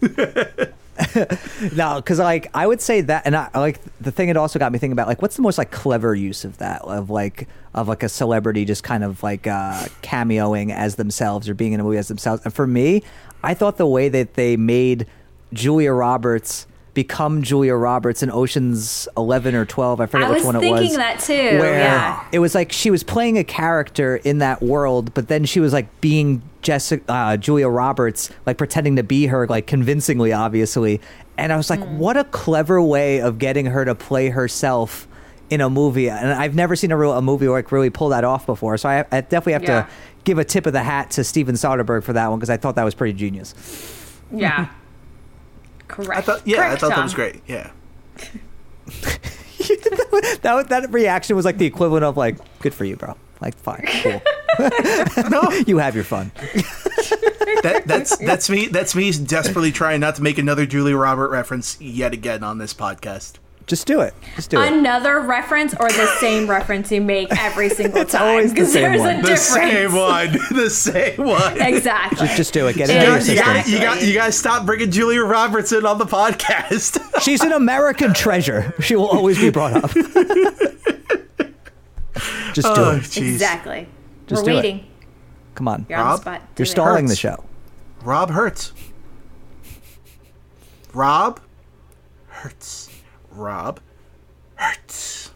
[1.74, 4.28] No, because like I would say that, and I like the thing.
[4.28, 6.82] It also got me thinking about like what's the most like clever use of that
[6.82, 11.54] of like of like a celebrity just kind of like uh, cameoing as themselves or
[11.54, 12.42] being in a movie as themselves.
[12.44, 13.02] And for me,
[13.42, 15.06] I thought the way that they made
[15.52, 20.00] Julia Roberts become Julia Roberts in Ocean's Eleven or Twelve.
[20.00, 20.80] I forget I which one it thinking was.
[20.80, 22.26] thinking that too, Where yeah.
[22.32, 25.72] it was like she was playing a character in that world, but then she was
[25.72, 31.00] like being Jessica uh, Julia Roberts, like pretending to be her, like convincingly, obviously.
[31.38, 31.98] And I was like, Hmm.
[31.98, 35.08] what a clever way of getting her to play herself
[35.50, 36.08] in a movie.
[36.10, 38.76] And I've never seen a, real, a movie like really pull that off before.
[38.76, 39.82] So I, I definitely have Yeah.
[39.82, 39.88] to
[40.24, 42.74] give a tip of the hat to Steven Soderbergh for that one because I thought
[42.76, 43.54] that was pretty genius.
[44.30, 44.68] Yeah.
[45.88, 46.18] Correct.
[46.18, 47.70] I thought yeah I Correct, thought that was great yeah
[50.42, 53.16] that was- that reaction was like the equivalent of like, good for you, bro.
[53.40, 54.22] Like, fine, cool.
[55.30, 56.30] no, you have your fun.
[57.62, 61.80] that that's that's me that's me desperately trying not to make another Julia Robert reference
[61.80, 63.34] yet again on this podcast.
[63.66, 64.12] Just do it.
[64.36, 64.72] Just do it.
[64.72, 68.22] Another reference or the same reference you make every single It's time?
[68.22, 69.10] always the same there's one.
[69.10, 69.42] a The The difference.
[69.48, 71.60] same one, the same one.
[71.62, 72.18] Exactly.
[72.26, 72.76] Just just do it.
[72.76, 73.72] Get it Yeah, out You of your got, system.
[73.72, 76.98] you, got, you, got, you guys stop bringing Julia Roberts in on the podcast.
[77.22, 78.74] She's an American treasure.
[78.80, 79.90] She will always be brought up.
[82.52, 83.02] Just do oh, it.
[83.04, 83.32] jeez.
[83.32, 83.88] exactly.
[84.26, 84.62] Just We're do it.
[84.62, 84.86] waiting.
[85.54, 85.86] Come on.
[85.88, 86.16] You're on Rob?
[86.16, 86.40] the spot.
[86.40, 86.66] You're Do it.
[86.66, 87.44] stalling the show.
[88.02, 88.72] Rob Hurts.
[90.92, 91.40] Rob
[92.28, 92.90] Hurts.
[93.32, 93.80] Rob
[94.56, 95.30] Hurts.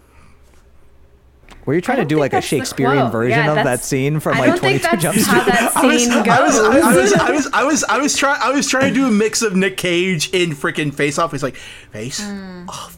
[1.65, 3.81] Were you trying to don't do think like a that's Shakespearean version Yeah, of that
[3.81, 5.43] scene from like 22 Jump Street?
[5.49, 7.13] I was, scene I was, I was.
[7.13, 9.57] I was, I was, I was, trying, I was trying to do a mix of
[9.57, 11.33] Nick Cage in freaking Face Off.
[11.33, 12.69] He's like, Face Hmm.
[12.69, 12.97] Off.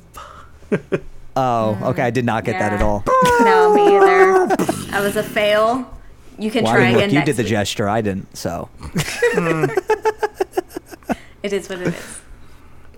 [1.40, 2.02] Oh, okay.
[2.02, 3.04] I did not get that at all.
[3.42, 4.56] no, me either.
[4.92, 5.88] I was a fail.
[6.36, 7.50] You can Well, I try mean, again look, you next did the week.
[7.50, 7.88] gesture.
[7.88, 8.36] I didn't.
[8.36, 8.68] So,
[11.42, 12.20] It is what it is.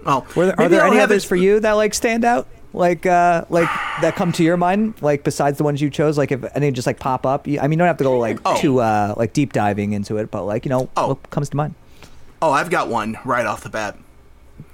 [0.06, 2.46] Oh, Were there, are there I'll any others it- for you that like stand out?
[2.72, 3.68] Like, uh, like
[4.00, 4.94] that come to your mind?
[5.02, 6.16] Like besides the ones you chose?
[6.16, 7.46] Like, if any just like pop up?
[7.48, 8.56] You, I mean, you don't have to go like Oh.
[8.60, 11.08] too uh, like deep diving into it, but like you know, Oh.
[11.08, 11.74] what comes to mind?
[12.40, 13.98] Oh, I've got one right off the bat.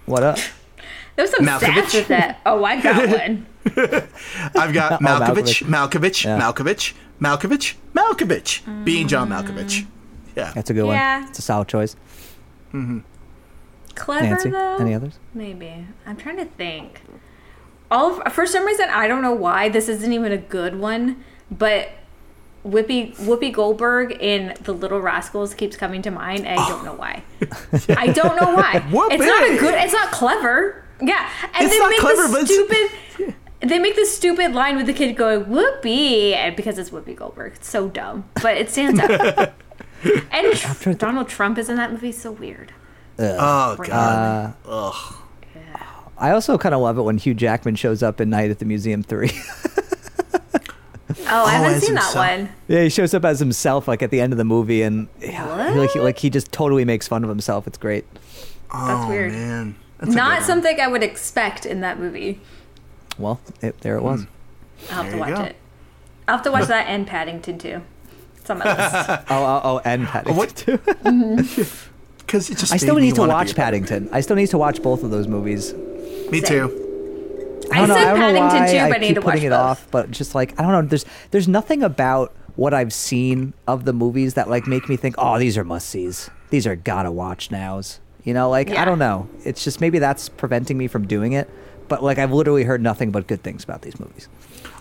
[0.04, 0.38] What up?
[1.16, 1.84] There was some Malkovich?
[1.84, 2.40] sass with that.
[2.44, 3.46] Oh, I got one.
[4.54, 6.38] I've got Oh, Malkovich, Malkovich, Yeah.
[6.38, 9.86] Malkovich, Malkovich, Malkovich, being John Malkovich.
[10.36, 10.52] Yeah.
[10.54, 11.20] That's a good Yeah.
[11.20, 11.28] one.
[11.30, 11.96] It's a solid choice.
[13.96, 14.76] Clever Nancy, though.
[14.76, 15.18] any others?
[15.34, 15.86] Maybe.
[16.06, 17.02] I'm trying to think.
[17.90, 21.24] All of, for some reason I don't know why this isn't even a good one,
[21.50, 21.90] but
[22.64, 26.46] Whoopi Whoopi Goldberg in The Little Rascals keeps coming to mind.
[26.46, 27.22] And I don't know why.
[27.96, 28.80] I don't know why.
[28.90, 29.12] Whoopi!
[29.12, 29.74] It's not a good.
[29.74, 30.84] It's not clever.
[31.00, 33.34] Yeah, and It's they not make clever, the stupid.
[33.60, 37.54] They make this stupid line with the kid going "Whoopi" and because it's Whoopi Goldberg.
[37.56, 39.54] It's so dumb, but it stands out.
[40.30, 42.12] and Donald Trump is in that movie.
[42.12, 42.72] So weird.
[43.18, 44.54] Oh God.
[44.64, 45.14] Uh, Ugh.
[46.18, 48.64] I also kind of love it when Hugh Jackman shows up at night at the
[48.64, 49.30] Museum Three.
[51.28, 52.48] Oh, I haven't as seen that one.
[52.68, 55.44] yeah, he shows up as himself like at the end of the movie, and yeah,
[55.56, 55.76] What?
[55.76, 57.66] like he, like he just totally makes fun of himself.
[57.66, 58.04] It's great.
[58.72, 59.32] Oh, weird.
[59.32, 59.74] Man.
[59.98, 62.40] That's Not something I would expect in that movie.
[63.18, 64.26] Well, it, there it was.
[64.90, 65.42] I'll have There to watch go.
[65.44, 65.56] it.
[66.28, 67.82] I'll have to watch that and Paddington too.
[68.36, 69.24] It's on my list.
[69.30, 70.78] Oh, oh, oh, and Paddington What- too.
[72.26, 72.72] Because it just.
[72.72, 74.08] I still made need to wanna watch be a better- Paddington.
[74.12, 75.72] I still need to watch both of those movies.
[76.30, 76.68] Me Same.
[76.68, 76.82] too.
[77.72, 79.14] I, don't know, said I don't know Paddington why too, I but I need keep
[79.16, 79.58] to watch putting it both.
[79.60, 79.88] off.
[79.90, 83.92] But just like I don't know, there's there's nothing about what I've seen of the
[83.92, 86.30] movies that like make me think, oh, these are must sees.
[86.50, 88.00] These are gotta watch nows.
[88.24, 89.28] You know, like I don't know.
[89.44, 91.48] It's just maybe that's preventing me from doing it.
[91.88, 94.28] But like I've literally heard nothing but good things about these movies.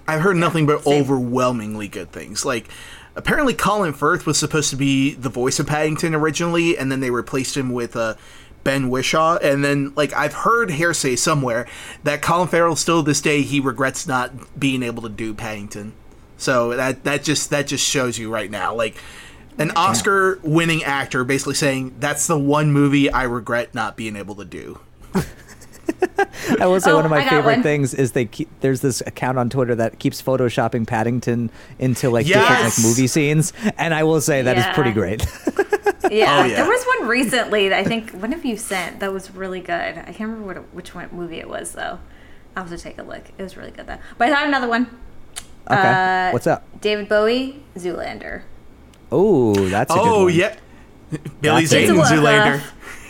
[0.08, 1.02] I've heard nothing but Same.
[1.02, 2.46] overwhelmingly good things.
[2.46, 2.70] Like,
[3.16, 7.10] apparently Colin Firth was supposed to be the voice of Paddington originally, and then they
[7.10, 8.16] replaced him with uh,
[8.64, 9.38] Ben Whishaw.
[9.42, 11.68] And then, like, I've heard hearsay somewhere
[12.04, 15.94] that Colin Farrell still to this day he regrets not being able to do Paddington.
[16.38, 18.96] So that that just that just shows you right now, like.
[19.58, 24.44] An Oscar-winning actor basically saying that's the one movie I regret not being able to
[24.44, 24.82] do.
[26.60, 27.64] I will say Oh, one of my favorite one.
[27.64, 32.28] things is they keep there's this account on Twitter that keeps photoshopping Paddington into like
[32.28, 32.40] Yes!
[32.48, 34.74] different like movie scenes, and I will say that is Yeah.
[34.74, 35.26] pretty great.
[36.12, 36.56] Yeah, Oh, yeah.
[36.58, 39.74] there was one recently that I think one of you sent that was really good.
[39.98, 41.98] I can't remember what which one movie it was though.
[42.56, 43.24] I'll have to take a look.
[43.40, 43.98] It was really good though.
[44.20, 44.88] But I thought another one.
[45.70, 46.64] okay, Uh, what's up?
[46.80, 48.44] David Bowie, Zoolander.
[49.12, 50.34] Oh, that's a good Oh one.
[50.36, 50.56] yeah,
[51.42, 52.06] Billy Zane good and.
[52.06, 52.62] Zoolander.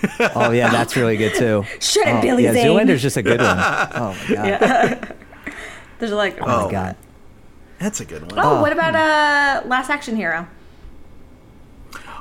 [0.36, 1.64] Oh yeah, that's really good too.
[1.80, 2.68] Shut Oh, it, Billy yeah, Zane.
[2.68, 3.58] Zoolander's just a good one.
[3.60, 5.16] Oh my god.
[5.99, 6.66] There's like Oh, Oh.
[6.66, 6.95] my god.
[7.80, 8.39] That's a good one.
[8.43, 10.47] Oh, what about uh Last Action Hero?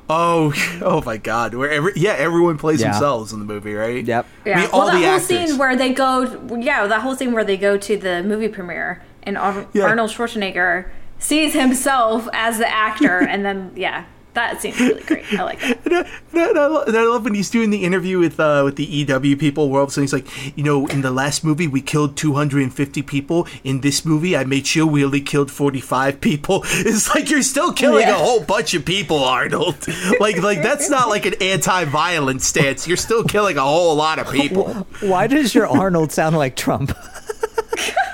[0.09, 1.55] Oh, oh my God!
[1.55, 2.91] Where every yeah, everyone plays Yeah.
[2.93, 4.05] themselves in the movie, right?
[4.05, 4.27] Yep.
[4.45, 4.59] Yeah.
[4.59, 5.27] I mean, well, that the whole actors.
[5.49, 6.23] scene where they go,
[6.61, 9.85] yeah, that whole scene where they go to the movie premiere and Ar- Yeah.
[9.85, 14.05] Arnold Schwarzenegger sees himself as the actor, and then yeah,
[14.35, 15.25] that seems really great.
[15.33, 15.79] I like that.
[15.85, 15.95] And
[16.43, 18.77] I, and I lo- and I love when he's doing the interview with uh, with
[18.77, 19.69] the EW people.
[19.71, 22.17] Where all of a sudden he's like, you know, in the last movie we killed
[22.17, 23.47] 250 people.
[23.63, 26.65] In this movie, I made sure we only killed 45 people.
[26.73, 28.17] It's like you're still killing Yeah.
[28.17, 29.77] a whole bunch of people, Arnold.
[30.21, 32.89] like like that's not like an anti-violence stance.
[32.89, 34.75] You're still killing a whole lot of people.
[35.01, 36.91] Why does your Arnold sound like Trump?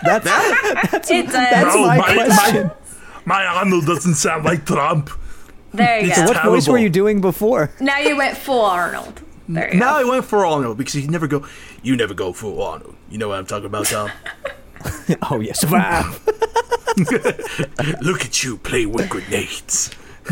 [0.02, 0.26] that's
[1.10, 1.32] It does.
[1.32, 2.70] that's No, my, my- my- question.
[3.24, 5.10] My Arnold doesn't sound like Trump.
[5.72, 6.24] There you It's go.
[6.26, 7.70] what voice were you doing before?
[7.80, 9.22] Now you went full Arnold.
[9.48, 11.44] There you Now I went for Arnold because you never go.
[11.82, 12.94] You never go full Arnold.
[13.08, 14.10] You know what I'm talking about, Tom?
[15.30, 16.06] Oh yes, survive.
[18.00, 19.90] Look at you play with grenades.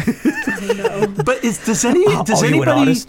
[1.24, 3.02] But is does any oh, does Are you an anybody?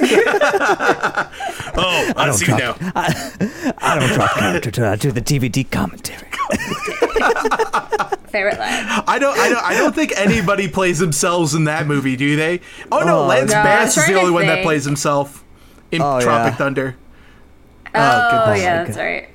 [0.00, 1.30] Artist?
[1.76, 2.92] Oh, I, don't see drop- now.
[2.94, 6.28] I don't drop character till I do the DVD commentary.
[8.28, 8.84] Favorite line.
[9.08, 9.36] I don't.
[9.36, 9.64] I don't.
[9.64, 12.60] I don't think anybody plays themselves in that movie, do they?
[12.92, 13.62] Oh no, Oh, Lance no.
[13.62, 15.44] Bass is the trying to only one that plays himself
[15.90, 16.56] in Oh, Tropic yeah.
[16.56, 16.96] Thunder.
[17.96, 18.48] Oh, goodness.
[18.48, 19.28] Oh, yeah, that's right.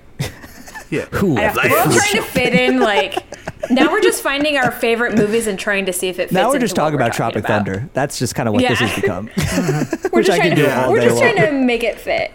[0.90, 1.06] Yeah.
[1.12, 1.62] Who I know.
[1.70, 3.16] We're all trying to fit in like.
[3.70, 6.32] Now we're just finding our favorite movies and trying to see if it fits.
[6.32, 7.66] Now we're just what talking we're about Tropic about.
[7.66, 7.90] Thunder.
[7.94, 9.26] That's just kind of what this has become.
[10.14, 10.56] We're just I trying can to.
[10.56, 12.32] do all we're day just trying to make it fit.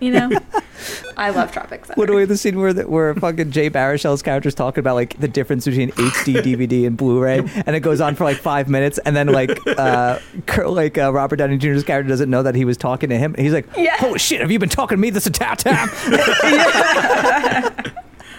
[0.00, 0.30] You know.
[1.16, 1.98] I love Tropic Thunder.
[1.98, 5.18] What do we the scene where the, where fucking Jay Baruchel's character's talking about like
[5.18, 8.98] the difference between HD DVD and Blu-ray, and it goes on for like five minutes,
[8.98, 12.64] and then like uh, Kurt- like uh, Robert Downey Jr.'s character doesn't know that he
[12.66, 13.34] was talking to him.
[13.38, 13.96] He's like, Yeah.
[13.96, 15.88] "Holy shit, have you been talking to me this entire time?"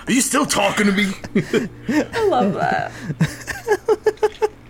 [0.07, 1.05] Are you still talking to me?
[1.89, 2.91] I love that.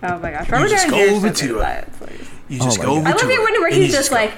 [0.03, 1.15] oh my gosh, Robert just Downey go Jr.
[1.15, 1.61] over is so to it.
[1.61, 1.87] at that.
[1.89, 3.71] It's like- You just Oh go my over I love to it it, when where
[3.71, 4.33] he's you just like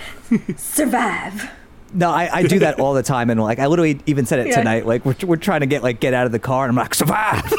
[0.58, 1.50] survive.
[1.93, 4.47] No, I, I do that all the time, and like I literally even said it
[4.47, 4.55] Yeah.
[4.57, 4.85] tonight.
[4.85, 6.93] Like we're we're trying to get like get out of the car, and I'm like,
[6.93, 7.51] "Survive!"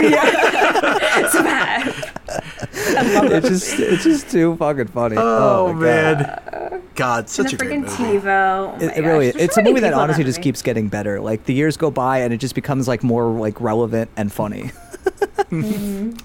[0.00, 2.14] yeah, survive.
[2.62, 5.16] it's just it's just too fucking funny.
[5.18, 5.80] Oh, oh my God.
[5.80, 8.20] man, uh, God, And such the a great freaking.
[8.22, 8.78] TiVo.
[8.80, 10.62] Oh It, it really there's it's so a movie that people in honestly just keeps
[10.62, 11.20] getting better.
[11.20, 14.70] Like the years go by and it just becomes like more like relevant and funny.
[15.50, 16.16] Mm-hmm.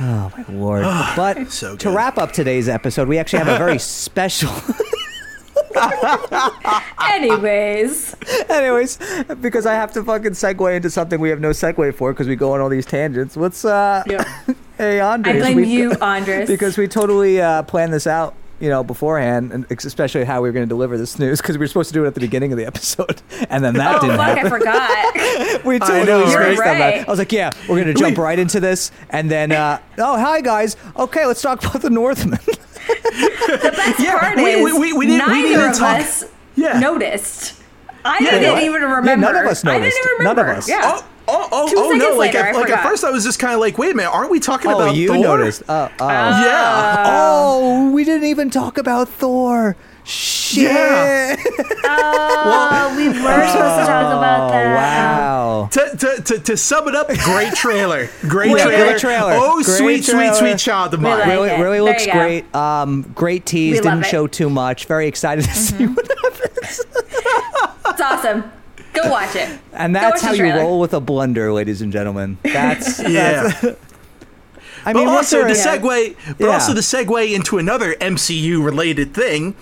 [0.00, 0.82] oh my lord.
[0.84, 4.50] Ah, but So to wrap up today's episode, we actually have a very special
[7.00, 8.14] Anyways,
[8.48, 8.98] anyways,
[9.40, 12.36] because I have to fucking segue into something we have no segue for because we
[12.36, 13.36] go on all these tangents.
[13.36, 14.02] What's uh
[14.78, 16.46] hey Andres I blame we- you, Andres.
[16.48, 20.52] because we totally uh, planned this out, you know, beforehand, and especially how we were
[20.52, 22.52] going to deliver this news because we were supposed to do it at the beginning
[22.52, 24.52] of the episode, and then that oh didn't fuck, happen.
[24.52, 25.64] I forgot.
[25.64, 27.08] we I totally know, scratched You're that back.
[27.08, 29.80] I was like, yeah, we're going to jump We- right into this, and then, uh,
[29.98, 30.76] oh, hi guys.
[30.96, 32.38] Okay, let's talk about the Northman.
[32.88, 36.00] The best Yeah, part we- is we- we- we didn't- neither we didn't of talk-
[36.00, 36.24] us
[36.56, 36.78] Yeah.
[36.78, 37.54] noticed.
[38.04, 38.62] I Yeah, didn't what?
[38.62, 39.26] even Yeah, remember.
[39.32, 39.96] none of us I noticed.
[39.96, 40.68] didn't even None of us.
[40.68, 40.80] Yeah.
[40.84, 41.98] Oh, oh, oh, Two oh no!
[41.98, 43.92] seconds Like, later, at, I like at first, I was just kind of like, "Wait
[43.92, 45.62] a minute, aren't we talking oh, about you Thor?" noticed.
[45.68, 46.04] Oh, oh.
[46.06, 46.10] Uh, uh.
[46.10, 49.76] uh oh, we didn't even talk about Thor.
[50.04, 50.70] Shit.
[50.70, 51.36] Uh, yeah.
[51.84, 54.74] Oh, we were supposed to talk about oh, that.
[54.74, 55.17] Wow.
[55.70, 58.08] To, to, to, to sum it up, great trailer.
[58.28, 58.84] Great Yeah, trailer.
[58.90, 59.32] great trailer.
[59.34, 60.34] Oh, Great sweet, trailer.
[60.34, 61.18] sweet, sweet child of We mine.
[61.20, 61.58] like Really, it.
[61.60, 62.54] really There looks great.
[62.54, 63.72] Um, great tease.
[63.76, 64.06] We Didn't it.
[64.06, 64.86] show too much.
[64.86, 65.94] Very excited to see Mm-hmm.
[65.94, 66.80] what happens.
[67.90, 68.44] It's awesome.
[68.92, 69.58] Go watch it.
[69.72, 70.60] And that's how you trailer.
[70.62, 72.38] roll with a blender, ladies and gentlemen.
[72.44, 73.50] That's Yeah.
[74.86, 76.52] I mean, what's also the to segue, but Yeah.
[76.52, 79.56] also the segue into another MCU related thing.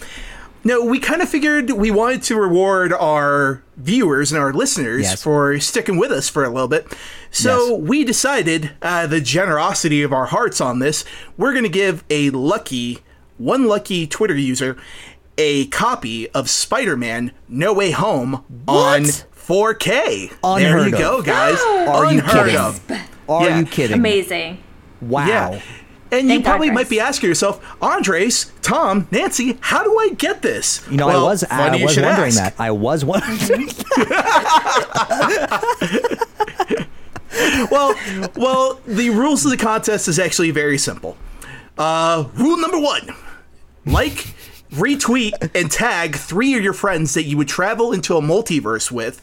[0.66, 5.22] No, we kind of figured we wanted to reward our viewers and our listeners Yes.
[5.22, 6.88] for sticking with us for a little bit.
[7.30, 7.80] So Yes.
[7.88, 11.04] we decided, uh, the generosity of our hearts on this,
[11.36, 12.98] we're going to give a lucky,
[13.38, 14.76] one lucky Twitter user,
[15.38, 20.30] a copy of Spider-Man: No Way Home on 4K.
[20.30, 20.98] there Unheard you of.
[20.98, 21.58] go, guys.
[21.60, 22.56] Are you Unheard kidding?
[22.56, 22.80] of.
[23.28, 23.58] Are Yeah.
[23.60, 23.98] you kidding?
[23.98, 24.58] Amazing.
[25.00, 25.26] Wow.
[25.28, 25.60] Yeah.
[26.12, 26.74] And you Thank God, probably Chris.
[26.74, 30.86] might be asking yourself, Andres, Tom, Nancy, how do I get this?
[30.90, 32.36] You know, Well, I was I funny was wondering ask.
[32.36, 32.54] that.
[32.58, 33.68] I was wondering.
[37.70, 37.94] Well,
[38.36, 41.16] well, the rules of the contest is actually very simple.
[41.76, 43.10] Uh, rule number one:
[43.84, 44.34] like,
[44.72, 49.22] retweet, and tag three of your friends that you would travel into a multiverse with,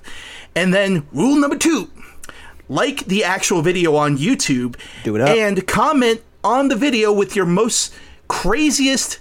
[0.56, 1.90] and then rule number two:
[2.70, 5.30] like the actual video on YouTube, Do it up.
[5.30, 7.94] and comment on the video with your most
[8.28, 9.20] craziest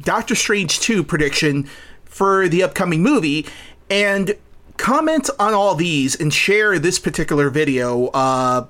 [0.00, 1.68] Doctor Strange 2 prediction
[2.04, 3.46] for the upcoming movie
[3.90, 4.36] and
[4.76, 8.66] comment on all these and share this particular video uh,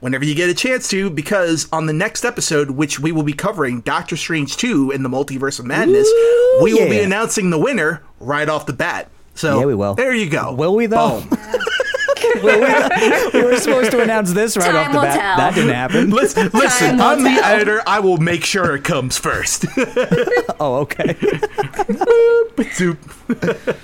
[0.00, 3.32] whenever you get a chance to because on the next episode which we will be
[3.34, 7.58] covering Doctor Strange 2 in the Multiverse of Madness Ooh, we will be announcing the
[7.58, 9.10] winner right off the bat.
[9.34, 9.94] So Yeah, we will.
[9.94, 10.52] There you go.
[10.54, 11.22] Will we though?
[12.40, 13.32] Boom.
[13.32, 15.18] We, we were supposed to announce this right Time off the will bat.
[15.18, 15.36] tell.
[15.36, 16.10] That didn't happen.
[16.10, 17.44] Listen, listen Time I'm the tell.
[17.44, 17.82] editor.
[17.86, 19.66] I will make sure it comes first.
[20.60, 21.16] Oh, okay.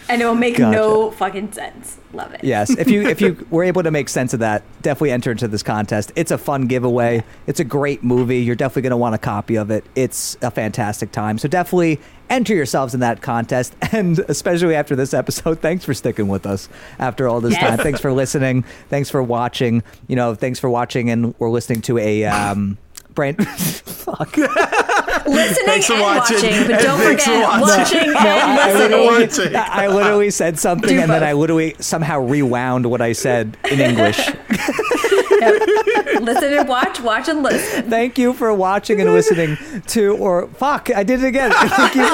[0.09, 0.76] And it will make Gotcha.
[0.76, 1.99] no fucking sense.
[2.12, 2.45] Love it.
[2.45, 5.49] Yes, if you if you were able to make sense of that, definitely enter into
[5.49, 6.12] this contest.
[6.16, 7.24] It's a fun giveaway.
[7.47, 8.39] It's a great movie.
[8.41, 9.84] You're definitely going to want a copy of it.
[9.95, 11.39] It's a fantastic time.
[11.39, 11.99] So definitely
[12.31, 13.74] enter yourselves in that contest.
[13.93, 16.68] And especially after this episode, thanks for sticking with us
[16.99, 17.62] after all this Yes.
[17.62, 17.79] time.
[17.79, 18.64] Thanks for listening.
[18.91, 19.83] Thanks for watching.
[20.09, 22.76] You know, thanks for watching and we're listening to a um
[23.14, 24.37] brain fuck.
[24.37, 26.37] Listening Thanks for and watching.
[26.37, 27.62] watching, but don't forget watching.
[27.62, 29.07] watching No, and I, I listening.
[29.11, 31.24] literally, I literally said something and then.
[31.24, 34.18] I literally somehow rewound what I said in English.
[36.20, 37.89] Listen and watch, watch and listen.
[37.91, 39.57] Thank you for watching and listening
[39.89, 41.51] to, or fuck, I did it again.
[41.55, 42.09] Thank you.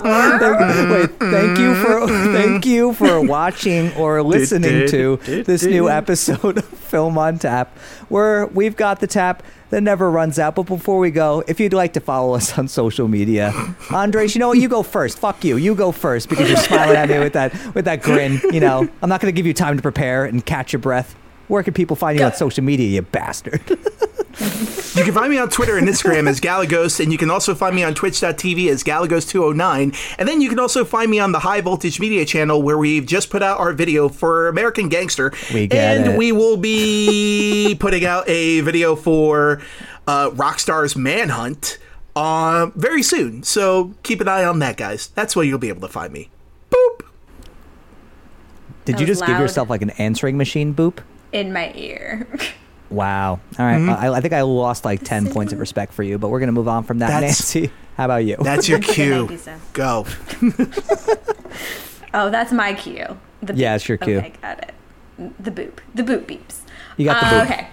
[0.00, 6.58] Thank- wait, thank you for thank you for watching or listening to this new episode
[6.58, 7.76] of Film on Tap,
[8.08, 10.54] where we've got the tap that never runs out.
[10.54, 13.52] But before we go, if you'd like to follow us on social media,
[13.92, 14.58] Andres, you know what?
[14.58, 15.18] You go first.
[15.18, 15.56] Fuck you.
[15.56, 18.40] You go first because you're smiling at me with that with that grin.
[18.52, 21.16] You know, I'm not going to give you time to prepare and catch your breath.
[21.48, 23.60] Where can people find you on social media, you bastard?
[24.98, 27.76] You can find me on Twitter and Instagram as Galagos, and you can also find
[27.76, 30.16] me on twitch.tv as Galagos209.
[30.18, 33.06] And then you can also find me on the High Voltage Media channel where we've
[33.06, 35.32] just put out our video for American Gangster.
[35.54, 36.18] We get and it.
[36.18, 39.62] we will be putting out a video for
[40.08, 41.78] uh, Rockstar's Manhunt
[42.16, 43.44] uh, very soon.
[43.44, 45.08] So keep an eye on that, guys.
[45.08, 46.28] That's where you'll be able to find me.
[46.72, 47.02] Boop.
[48.84, 50.98] Did That you was just give yourself like an answering machine boop?
[51.32, 52.26] In my ear.
[52.90, 53.32] Wow.
[53.32, 53.76] All right.
[53.76, 53.90] Mm-hmm.
[53.90, 56.46] I, I think I lost like 10 points of respect for you, but we're going
[56.48, 57.08] to move on from that.
[57.08, 58.36] That's- Nancy, how about you?
[58.40, 59.28] That's your Thank cue.
[59.30, 59.60] you, Sam.
[59.74, 60.06] Go.
[62.14, 63.18] Oh, that's my cue.
[63.42, 64.16] The Yeah, it's your cue.
[64.18, 64.74] Okay, got it.
[65.38, 65.78] The boop.
[65.94, 66.60] The boop beeps.
[66.96, 67.44] You got the Uh, boop.
[67.44, 67.66] Okay.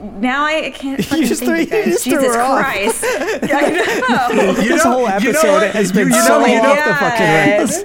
[0.00, 1.92] Now I can't fucking just think, threw- you you guys.
[1.92, 2.60] just threw Jesus her off.
[2.64, 3.04] Christ.
[3.04, 4.46] I know.
[4.62, 5.70] You this know- whole you know episode what?
[5.72, 7.84] has been You- you so know- you know- off the fucking rails.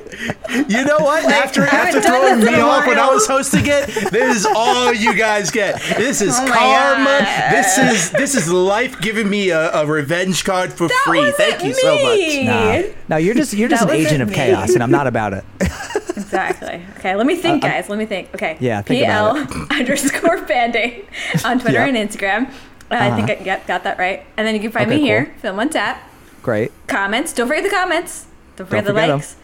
[0.68, 1.26] You know what?
[1.26, 3.14] after after throwing me off when I while.
[3.16, 5.82] was hosting it, this is all you guys get.
[5.97, 7.05] This is Oh karma.
[7.20, 7.51] God.
[7.51, 11.20] This is this is life giving me a, a revenge card for That free.
[11.20, 12.45] wasn't Thank you so much.
[12.45, 12.93] Nah.
[13.09, 14.36] No, you're just you're just an agent wasn't of me.
[14.36, 15.43] chaos, and I'm not about it.
[16.16, 16.82] Exactly.
[16.97, 17.89] Okay, let me think, Uh, guys.
[17.89, 18.34] Let me think.
[18.34, 18.57] Okay.
[18.59, 21.05] Yeah, think PL about underscore band-aid
[21.45, 21.95] on Twitter Yep.
[21.95, 22.49] and Instagram.
[22.89, 24.26] Uh, I think I yep, got that right.
[24.38, 25.34] And then you can find Okay, me here.
[25.41, 26.01] Film on Tap.
[26.41, 26.72] Great.
[26.88, 27.32] Comments.
[27.34, 28.26] Don't forget the comments.
[28.55, 29.16] Don't forget Don't the forget 'em.
[29.18, 29.36] likes.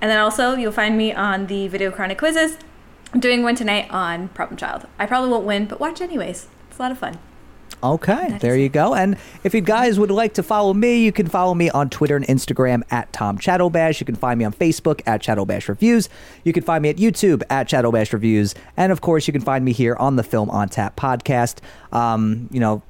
[0.00, 2.58] And then also you'll find me on the Video Chronic quizzes.
[3.12, 4.86] I'm doing one tonight on Problem Child.
[4.98, 6.48] I probably won't win, but watch anyways.
[6.68, 7.18] It's a lot of fun.
[7.82, 8.94] Okay, That there you go.
[8.94, 12.16] And if you guys would like to follow me, you can follow me on Twitter
[12.16, 14.00] and Instagram at Tom Chattelbash.
[14.00, 16.08] You can find me on Facebook at Chattelbash Reviews.
[16.42, 18.54] You can find me at YouTube at Chattelbash Reviews.
[18.76, 21.58] And of course, you can find me here on the Film on Tap podcast.
[21.92, 22.82] Um, you know,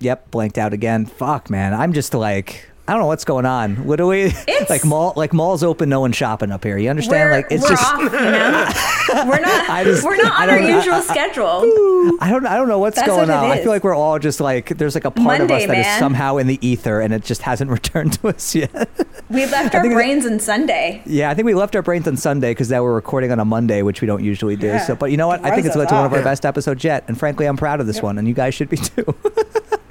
[0.00, 1.06] yep, blanked out again.
[1.06, 1.72] Fuck, man.
[1.72, 3.86] I'm just like, I don't know what's going on.
[3.86, 6.76] What do we It's- like mall like malls open, no one's shopping up here.
[6.76, 7.30] You understand?
[7.30, 8.68] We're, like it's we're just off, you know.
[9.30, 9.70] We're not.
[9.70, 11.62] I just- we're not I on our don't- I- usual schedule.
[12.20, 13.50] I don't I don't know what's That's going what it on.
[13.50, 15.78] I feel like we're all just like there's like a part of us Monday, that
[15.78, 15.98] is man.
[16.00, 18.70] somehow in the ether and it just hasn't returned to us yet.
[19.30, 21.02] We left our think that- brains on Sunday.
[21.06, 23.44] yeah, I think we left our brains on Sunday because now we're recording on a
[23.46, 24.66] Monday, which we don't usually do.
[24.66, 24.84] Yeah.
[24.84, 25.42] So, but you know what?
[25.42, 27.80] I think it's led to one of our best episodes yet, and frankly, I'm proud
[27.80, 29.14] of this one, and you guys should be too.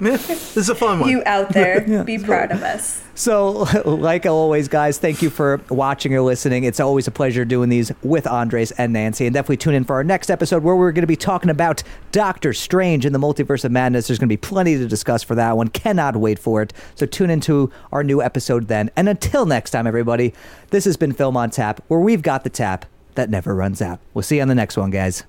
[0.02, 1.10] Yeah, this is a fun one.
[1.10, 3.02] You out there, be proud of us.
[3.14, 3.50] So,
[3.84, 6.64] like always, guys, thank you for watching or listening.
[6.64, 9.26] It's always a pleasure doing these with Andres and Nancy.
[9.26, 11.82] And definitely tune in for our next episode where we're going to be talking about
[12.10, 14.08] Doctor Strange in the Multiverse of Madness.
[14.08, 15.68] There's going to be plenty to discuss for that one.
[15.68, 16.72] Cannot wait for it.
[16.96, 18.90] So, tune into our new episode then.
[18.96, 20.34] And until next time, everybody,
[20.70, 24.00] this has been Film on Tap, where we've got the tap that never runs out.
[24.14, 25.24] We'll see you on the next one, guys.